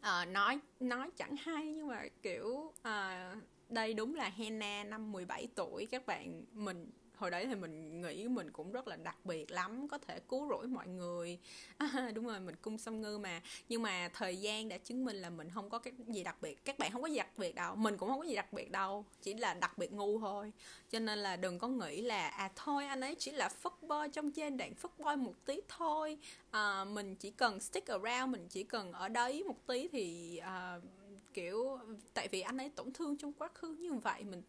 [0.00, 3.34] ờ, nói nói chẳng hay nhưng mà kiểu ờ,
[3.68, 5.86] đây đúng là Hena năm 17 tuổi.
[5.86, 9.88] Các bạn mình hồi đấy thì mình nghĩ mình cũng rất là đặc biệt lắm
[9.88, 11.38] có thể cứu rỗi mọi người.
[11.78, 13.42] À, đúng rồi mình cung xâm ngư mà.
[13.68, 16.64] Nhưng mà thời gian đã chứng minh là mình không có cái gì đặc biệt.
[16.64, 18.70] Các bạn không có gì đặc biệt đâu mình cũng không có gì đặc biệt
[18.70, 20.52] đâu chỉ là đặc biệt ngu thôi.
[20.90, 24.30] Cho nên là đừng có nghĩ là à thôi anh ấy chỉ là fuckboy trong
[24.30, 26.18] trên đoạn fuckboy một tí thôi.
[26.50, 30.80] À, mình chỉ cần stick around mình chỉ cần ở đấy một tí thì à,
[31.34, 31.78] kiểu
[32.14, 34.42] tại vì anh ấy tổn thương trong quá khứ như vậy mình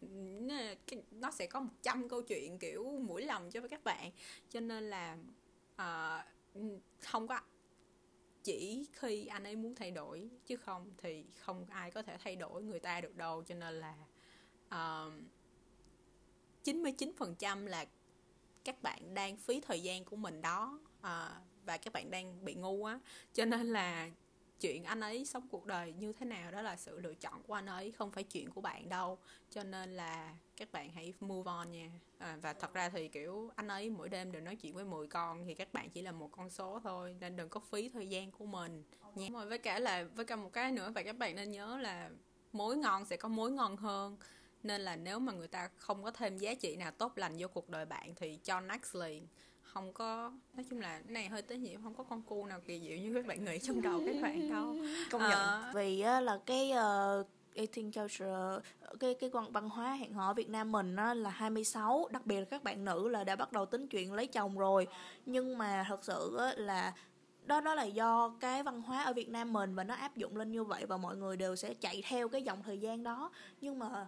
[1.10, 4.10] nó sẽ có 100 câu chuyện kiểu mũi lòng cho các bạn.
[4.50, 5.16] Cho nên là
[5.74, 6.24] uh,
[7.00, 7.40] không có
[8.42, 12.36] chỉ khi anh ấy muốn thay đổi chứ không thì không ai có thể thay
[12.36, 13.42] đổi người ta được đâu.
[13.46, 13.94] Cho nên là
[14.68, 15.12] ờ, uh,
[16.64, 17.86] 99% là
[18.64, 21.32] các bạn đang phí thời gian của mình đó uh,
[21.64, 23.00] và các bạn đang bị ngu á.
[23.32, 24.10] Cho nên là
[24.60, 27.54] chuyện anh ấy sống cuộc đời như thế nào đó là sự lựa chọn của
[27.54, 29.18] anh ấy không phải chuyện của bạn đâu.
[29.50, 31.90] Cho nên là các bạn hãy move on nha.
[32.18, 35.06] À, và thật ra thì kiểu anh ấy mỗi đêm đều nói chuyện với 10
[35.06, 38.08] con thì các bạn chỉ là một con số thôi nên đừng có phí thời
[38.08, 38.84] gian của mình
[39.14, 39.28] nha.
[39.32, 42.10] Rồi với cả là với cả một cái nữa và các bạn nên nhớ là
[42.52, 44.16] mối ngon sẽ có mối ngon hơn.
[44.62, 47.48] Nên là nếu mà người ta không có thêm giá trị nào tốt lành vô
[47.48, 49.26] cuộc đời bạn thì cho next liền
[49.76, 52.60] không có nói chung là cái này hơi tế nhị không có con cu nào
[52.66, 54.76] kỳ diệu như các bạn nghĩ trong đầu các bạn đâu.
[55.10, 55.30] Công nhận.
[55.30, 58.68] À, vì á, là cái uh, 18 culture
[59.00, 62.26] cái cái văn văn hóa hẹn hò ở Việt Nam mình á, là 26 đặc
[62.26, 64.86] biệt là các bạn nữ là đã bắt đầu tính chuyện lấy chồng rồi.
[65.26, 66.94] Nhưng mà thật sự á, là
[67.44, 70.36] đó đó là do cái văn hóa ở Việt Nam mình và nó áp dụng
[70.36, 73.30] lên như vậy và mọi người đều sẽ chạy theo cái dòng thời gian đó.
[73.60, 74.06] Nhưng mà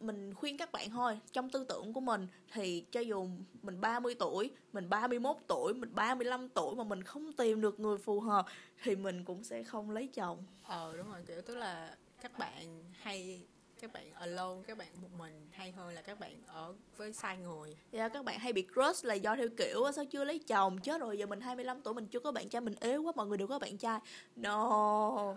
[0.00, 1.18] mình khuyên các bạn thôi.
[1.32, 3.28] Trong tư tưởng của mình thì cho dù
[3.62, 7.98] mình 30 tuổi mình 31 tuổi mình 35 tuổi mà mình không tìm được người
[7.98, 8.46] phù hợp
[8.82, 10.44] thì mình cũng sẽ không lấy chồng.
[10.64, 13.46] Ờ đúng rồi kiểu tức là các bạn hay
[13.80, 17.36] các bạn alone các bạn một mình hay hơn là các bạn ở với sai
[17.36, 17.76] người.
[17.92, 20.78] Dạ yeah, các bạn hay bị crush là do theo kiểu sao chưa lấy chồng?
[20.78, 23.26] Chết rồi giờ mình 25 tuổi mình chưa có bạn trai mình yếu quá mọi
[23.26, 24.00] người đều có bạn trai.
[24.36, 25.36] No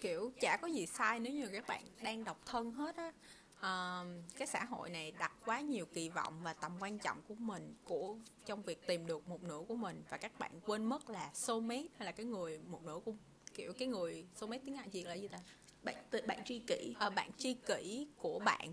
[0.00, 3.12] kiểu chả có gì sai nếu như các bạn đang độc thân hết á.
[3.58, 7.34] Uh, cái xã hội này đặt quá nhiều kỳ vọng và tầm quan trọng của
[7.34, 10.02] mình của trong việc tìm được một nửa của mình.
[10.08, 13.12] Và các bạn quên mất là soulmate hay là cái người một nửa của
[13.54, 15.38] kiểu cái người soulmate tiếng Anh gì là gì ta?
[15.82, 15.94] Bạn
[16.26, 16.94] bạn tri kỷ.
[17.06, 18.72] Uh, bạn tri kỷ của bạn.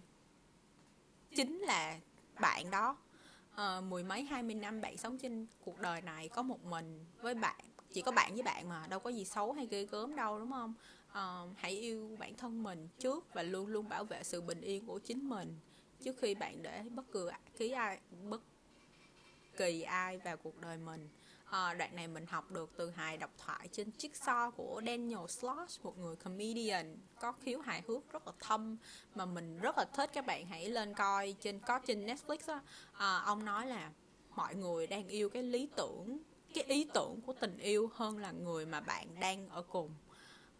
[1.35, 1.99] Chính là
[2.39, 2.97] bạn đó.
[3.53, 7.05] Uh, mười mấy hai mươi năm bạn sống trên cuộc đời này có một mình
[7.21, 7.59] với bạn
[7.93, 10.51] chỉ có bạn với bạn mà đâu có gì xấu hay ghê gớm đâu đúng
[10.51, 10.73] không
[11.11, 14.85] uh, hãy yêu bản thân mình trước và luôn luôn bảo vệ sự bình yên
[14.85, 15.59] của chính mình.
[16.03, 17.99] Trước khi bạn để bất cứ ký ai
[18.29, 18.41] bất
[19.57, 21.09] kỳ ai vào cuộc đời mình.
[21.45, 25.27] À, đoạn này mình học được từ hài độc thoại trên chiếc so của Daniel
[25.27, 28.77] Sloss một người comedian có khiếu hài hước rất là thâm
[29.15, 30.09] mà mình rất là thích.
[30.13, 32.53] Các bạn hãy lên coi trên có trên Netflix đó.
[32.53, 32.61] à,
[32.93, 33.91] ờ, ông nói là
[34.35, 36.19] mọi người đang yêu cái lý tưởng
[36.53, 39.95] cái ý tưởng của tình yêu hơn là người mà bạn đang ở cùng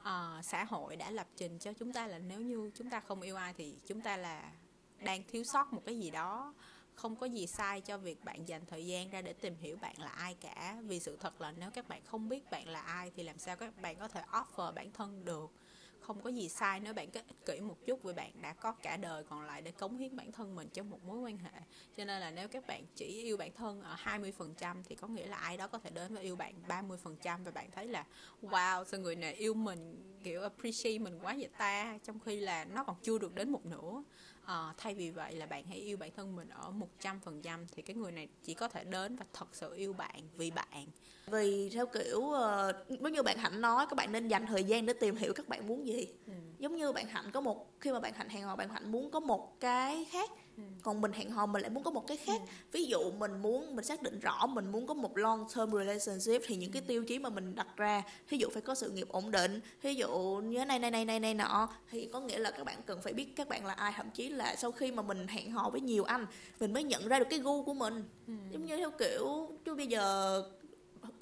[0.01, 3.21] uh, xã hội đã lập trình cho chúng ta là nếu như chúng ta không
[3.21, 4.51] yêu ai thì chúng ta là
[4.99, 6.53] đang thiếu sót một cái gì đó.
[6.95, 9.95] Không có gì sai cho việc bạn dành thời gian ra để tìm hiểu bạn
[9.99, 10.77] là ai cả.
[10.83, 13.55] Vì sự thật là nếu các bạn không biết bạn là ai thì làm sao
[13.55, 15.51] các bạn có thể offer bản thân được
[15.99, 18.71] không có gì sai nếu bạn cứ ích kỷ một chút vì bạn đã có
[18.71, 21.51] cả đời còn lại để cống hiến bản thân mình trong một mối quan hệ.
[21.97, 25.27] Cho nên là nếu các bạn chỉ yêu bản thân ở 20% thì có nghĩa
[25.27, 28.05] là ai đó có thể đến và yêu bạn 30% và bạn thấy là,
[28.41, 31.97] wow, sao người này yêu mình, kiểu, appreciate mình quá vậy ta?
[32.03, 34.03] Trong khi là nó còn chưa được đến một nửa
[34.47, 37.41] à, thay vì vậy là bạn hãy yêu bản thân mình ở một trăm phần
[37.41, 40.51] trăm thì cái người này chỉ có thể đến và thật sự yêu bạn vì
[40.51, 40.87] bạn
[41.25, 44.85] vì theo kiểu uh, giống như bạn hạnh nói các bạn nên dành thời gian
[44.85, 46.33] để tìm hiểu các bạn muốn gì ừ.
[46.59, 49.11] giống như bạn hạnh có một khi mà bạn hạnh hẹn hò bạn hạnh muốn
[49.11, 50.63] có một cái khác ừ.
[50.83, 52.47] còn mình hẹn hò mình lại muốn có một cái khác ừ.
[52.71, 56.41] ví dụ mình muốn mình xác định rõ mình muốn có một long term relationship
[56.45, 59.07] thì những cái tiêu chí mà mình đặt ra ví dụ phải có sự nghiệp
[59.09, 62.51] ổn định ví dụ như này này này này này nọ thì có nghĩa là
[62.51, 65.01] các bạn cần phải biết các bạn là ai thậm chí là sau khi mà
[65.01, 66.25] mình hẹn hò với nhiều anh
[66.59, 68.33] mình mới nhận ra được cái gu của mình ừ.
[68.51, 70.43] giống như theo kiểu chứ bây giờ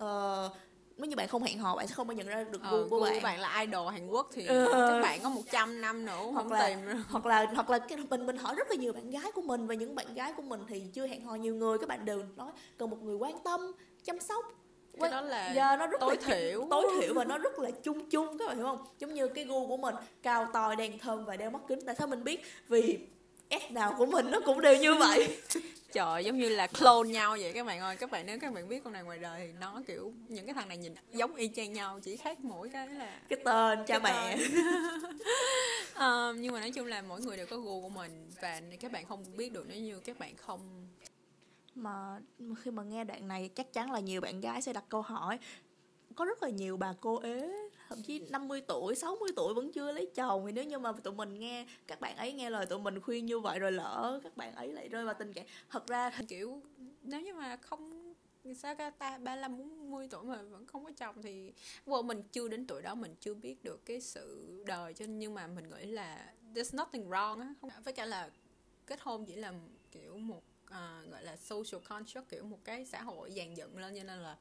[0.03, 0.51] uh,
[0.97, 2.87] nếu như bạn không hẹn hò bạn sẽ không bao nhận ra được gu ờ,
[2.89, 3.23] của bạn.
[3.23, 4.67] bạn là idol Hàn Quốc thì ừ.
[4.71, 6.79] các bạn có 100 năm nữa hoặc không là, tìm
[7.09, 9.67] hoặc là hoặc là cái mình mình hỏi rất là nhiều bạn gái của mình
[9.67, 12.23] và những bạn gái của mình thì chưa hẹn hò nhiều người các bạn đều
[12.35, 13.71] nói cần một người quan tâm
[14.03, 14.45] chăm sóc
[14.99, 16.67] cái đó là yeah, dạ, nó rất tối là thiểu.
[16.69, 18.85] tối thiểu và nó rất là chung chung các bạn hiểu không?
[18.99, 21.79] Giống như cái gu của mình cao to đen thơm và đeo mắt kính.
[21.85, 22.43] Tại sao mình biết?
[22.67, 22.99] Vì
[23.49, 25.37] S nào của mình nó cũng đều như vậy.
[25.93, 27.95] Trời giống như là clone nhau vậy các bạn ơi.
[27.95, 30.53] Các bạn nếu các bạn biết con này ngoài đời thì nó kiểu những cái
[30.53, 33.99] thằng này nhìn giống y chang nhau chỉ khác mỗi cái là cái tên cha
[33.99, 34.37] mẹ.
[35.93, 38.91] Ờ, nhưng mà nói chung là mỗi người đều có gu của mình và các
[38.91, 40.87] bạn không biết được nếu như các bạn không
[41.75, 42.19] mà
[42.63, 45.39] khi mà nghe đoạn này chắc chắn là nhiều bạn gái sẽ đặt câu hỏi.
[46.15, 47.51] Có rất là nhiều bà cô ế
[47.95, 50.45] thậm chí 50 tuổi, 60 tuổi vẫn chưa lấy chồng.
[50.45, 53.25] Thì nếu như mà tụi mình nghe các bạn ấy nghe lời tụi mình khuyên
[53.25, 56.61] như vậy rồi lỡ các bạn ấy lại rơi vào tình trạng thật ra kiểu
[57.01, 58.13] nếu như mà không
[58.55, 61.53] sao ca ta ba mươi bốn mươi tuổi mà vẫn không có chồng thì
[61.85, 65.33] well, mình chưa đến tuổi đó mình chưa biết được cái sự đời cho nhưng
[65.33, 67.53] mà mình nghĩ là there's nothing wrong á.
[67.61, 68.29] Không với cả là
[68.85, 69.53] kết hôn chỉ là
[69.91, 73.95] kiểu một uh, gọi là social construct kiểu một cái xã hội dàn dựng lên
[73.97, 74.37] cho nên là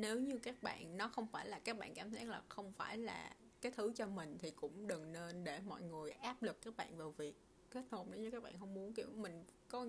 [0.00, 2.98] nếu như các bạn, nó không phải là các bạn cảm thấy là không phải
[2.98, 6.76] là cái thứ cho mình thì cũng đừng nên để mọi người áp lực các
[6.76, 7.34] bạn vào việc
[7.70, 8.08] kết hôn.
[8.10, 9.86] Nếu như các bạn không muốn, kiểu, mình có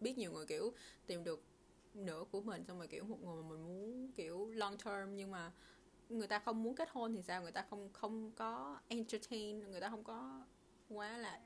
[0.00, 0.72] biết nhiều người, kiểu,
[1.06, 1.42] tìm được
[1.94, 5.30] nửa của mình xong rồi, kiểu, một người mà mình muốn, kiểu, long term nhưng
[5.30, 5.52] mà
[6.08, 7.42] người ta không muốn kết hôn thì sao?
[7.42, 10.46] Người ta không không có entertain, người ta không có
[10.88, 11.40] quá là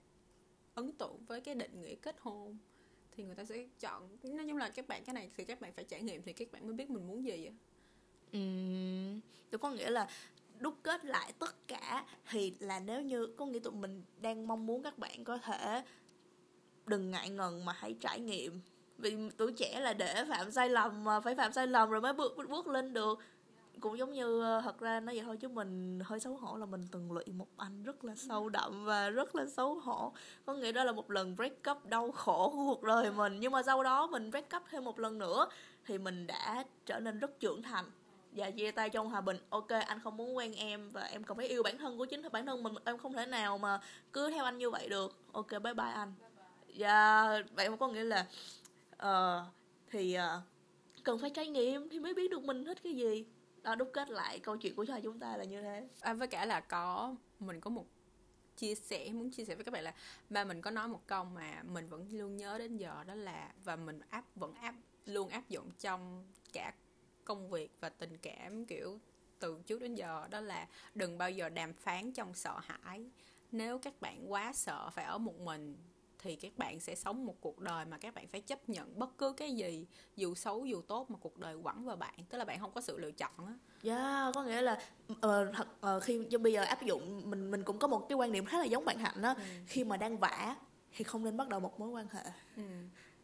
[0.75, 2.59] ấn tượng với cái định nghĩa kết hôn
[3.13, 4.19] thì người ta sẽ chọn.
[4.23, 6.53] Nói chung là các bạn, cái này thì các bạn phải trải nghiệm thì các
[6.53, 7.53] bạn mới biết mình muốn gì vậy
[8.33, 9.21] um,
[9.61, 10.09] có nghĩa là
[10.59, 14.67] đúc kết lại tất cả thì là nếu như có nghĩa tụi mình đang mong
[14.67, 15.83] muốn các bạn có thể
[16.87, 18.61] đừng ngại ngần mà hãy trải nghiệm.
[18.99, 22.13] Vì tuổi trẻ là để phạm sai lầm mà phải phạm sai lầm rồi mới
[22.13, 23.19] bước bước lên được.
[23.81, 26.67] Cũng giống như ờ, thật ra nói vậy thôi chứ mình hơi xấu hổ là
[26.67, 30.13] mình từng lụy một anh rất là sâu đậm và rất là xấu hổ.
[30.47, 33.41] Có nghĩa đó là một lần break up đau khổ của cuộc đời mình.
[33.41, 35.49] Nhưng mà sau đó mình break up thêm một lần nữa
[35.87, 37.85] thì mình đã trở nên rất trưởng thành
[38.33, 39.37] và chia tay trong hòa bình.
[39.51, 42.23] Ok anh không muốn quen em và em còn phải yêu bản thân của chính
[42.33, 42.75] bản thân mình.
[42.85, 43.81] Em không thể nào mà
[44.13, 45.19] cứ theo anh như vậy được.
[45.33, 46.15] Ok bye bye anh.
[46.79, 48.27] Và vậy có nghĩa là
[49.03, 49.47] uh,
[49.91, 50.43] thì uh,
[51.05, 53.27] cần phải trải nghiệm thì mới biết được mình thích cái gì.
[53.63, 55.89] Đó đúc kết lại câu chuyện của chúng ta là như thế.
[56.01, 57.87] À, với cả là có mình có một
[58.57, 59.95] chia sẻ muốn chia sẻ với các bạn là
[60.31, 63.53] ba mình có nói một câu mà mình vẫn luôn nhớ đến giờ đó là
[63.65, 64.75] và mình áp vẫn áp
[65.07, 66.73] luôn áp dụng trong cả
[67.25, 69.01] công việc và tình cảm kiểu
[69.39, 73.11] từ trước đến giờ đó là đừng bao giờ đàm phán trong sợ hãi.
[73.53, 75.77] Nếu các bạn quá sợ phải ở một mình
[76.19, 79.19] thì các bạn sẽ sống một cuộc đời mà các bạn phải chấp nhận bất
[79.19, 82.15] cứ cái gì dù xấu dù tốt mà cuộc đời quẳng vào bạn.
[82.29, 83.55] Tức là bạn không có sự lựa chọn á.
[83.83, 85.19] Yeah, có nghĩa là uh,
[85.55, 88.33] thật uh, khi cho bây giờ áp dụng mình mình cũng có một cái quan
[88.33, 89.35] điểm khá là giống bạn hạnh á.
[89.39, 89.43] Ừ.
[89.67, 90.57] khi mà đang vả
[90.97, 92.25] thì không nên bắt đầu một mối quan hệ.
[92.57, 92.63] Ừ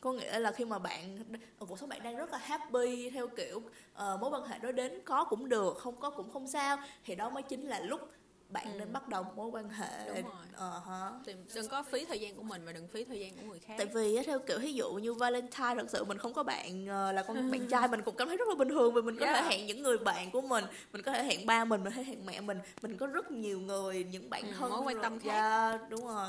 [0.01, 1.19] có nghĩa là khi mà bạn
[1.59, 5.01] cuộc sống bạn đang rất là happy theo kiểu uh, mối quan hệ đó đến
[5.05, 8.01] có cũng được không có cũng không sao thì đó mới chính là lúc
[8.49, 8.79] bạn ừ.
[8.79, 10.71] nên bắt đầu một mối quan hệ Đúng rồi.
[10.71, 11.11] Uh-huh.
[11.27, 13.59] Thì đừng có phí thời gian của mình và đừng phí thời gian của người
[13.59, 16.85] khác tại vì theo kiểu ví dụ như Valentine thật sự mình không có bạn
[16.85, 19.17] uh, là con bạn trai mình cũng cảm thấy rất là bình thường vì mình
[19.19, 19.45] có yeah.
[19.45, 21.97] thể hẹn những người bạn của mình mình có thể hẹn ba mình mình có
[21.97, 25.03] thể hẹn mẹ mình mình có rất nhiều người những bạn ừ, thân mối quan
[25.03, 26.29] tâm khác yeah, đúng rồi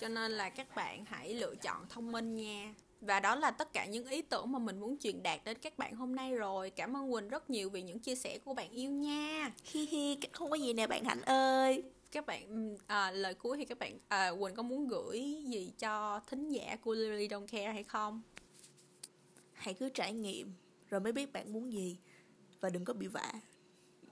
[0.00, 2.74] cho nên là các bạn hãy lựa chọn thông minh nha.
[3.00, 5.78] Và đó là tất cả những ý tưởng mà mình muốn truyền đạt đến các
[5.78, 6.70] bạn hôm nay rồi.
[6.70, 9.52] Cảm ơn quỳnh rất nhiều vì những chia sẻ của bạn yêu nha.
[9.64, 11.82] Hi hi không có gì nè bạn hạnh ơi.
[12.12, 16.20] Các bạn à, lời cuối thì các bạn à, quỳnh có muốn gửi gì cho
[16.26, 18.22] thính giả của Lily Don't Care hay không?
[19.52, 20.52] Hãy cứ trải nghiệm
[20.88, 21.98] rồi mới biết bạn muốn gì.
[22.60, 23.32] Và đừng có bị vạ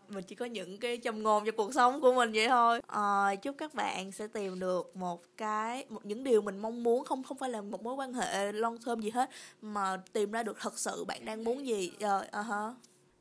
[0.08, 2.80] mình chỉ có những cái châm ngôn cho cuộc sống của mình vậy thôi.
[2.86, 7.04] À, chúc các bạn sẽ tìm được một cái một những điều mình mong muốn
[7.04, 9.30] không không phải là một mối quan hệ long thơm gì hết
[9.62, 11.92] mà tìm ra được thật sự bạn đang muốn gì.
[12.00, 12.74] Rồi uh, uh-huh.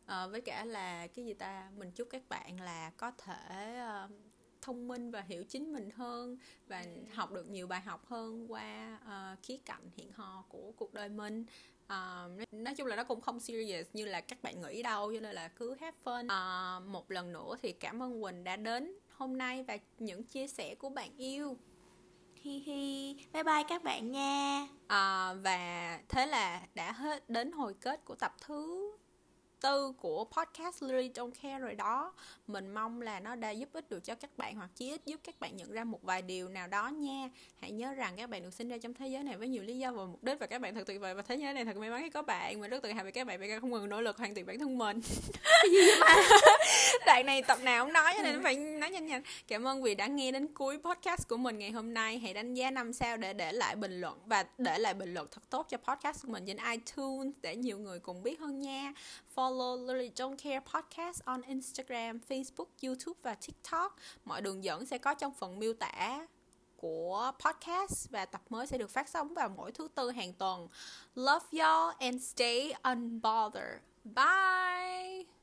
[0.05, 1.69] à, với cả là cái gì ta?
[1.77, 4.11] Mình chúc các bạn là có thể uh,
[4.61, 8.99] thông minh và hiểu chính mình hơn và học được nhiều bài học hơn qua
[9.03, 11.45] uh, khía cạnh hiện hò của cuộc đời mình
[11.93, 15.19] uh, nói chung là nó cũng không serious như là các bạn nghĩ đâu cho
[15.19, 16.25] nên là cứ have fun.
[16.25, 20.47] Uh, một lần nữa thì cảm ơn quỳnh đã đến hôm nay và những chia
[20.47, 21.57] sẻ của bạn yêu.
[22.35, 23.15] Hi hi.
[23.33, 24.67] Bye bye các bạn nha.
[24.87, 28.96] À, và thế là đã hết đến hồi kết của tập thứ
[29.61, 32.13] tư của podcast Lily Don't Care rồi đó.
[32.47, 35.19] Mình mong là nó đã giúp ích được cho các bạn hoặc chí ít giúp
[35.23, 37.29] các bạn nhận ra một vài điều nào đó nha.
[37.59, 39.77] Hãy nhớ rằng các bạn được sinh ra trong thế giới này với nhiều lý
[39.77, 41.77] do và mục đích Và các bạn thật tuyệt vời và thế giới này thật
[41.77, 42.61] may mắn khi có bạn.
[42.61, 44.45] Mình rất tự hào về các bạn vì các không ngừng nỗ lực hoàn thiện
[44.45, 45.01] bản thân mình
[47.07, 49.95] Đoạn này tập nào cũng nói cho nên phải nói nhanh nhanh Cảm ơn vì
[49.95, 53.17] đã nghe đến cuối podcast của mình ngày hôm nay Hãy đánh giá năm sao
[53.17, 56.31] để để lại bình luận Và để lại bình luận thật tốt cho podcast của
[56.31, 58.93] mình trên iTunes Để nhiều người cùng biết hơn nha
[59.37, 63.95] follow Lily Don't Care Podcast on Instagram, Facebook, YouTube và TikTok.
[64.25, 66.27] Mọi đường dẫn sẽ có trong phần miêu tả
[66.77, 70.67] của podcast và tập mới sẽ được phát sóng vào mỗi thứ tư hàng tuần.
[71.15, 73.79] Love y'all and stay unbothered.
[74.03, 75.36] Bye!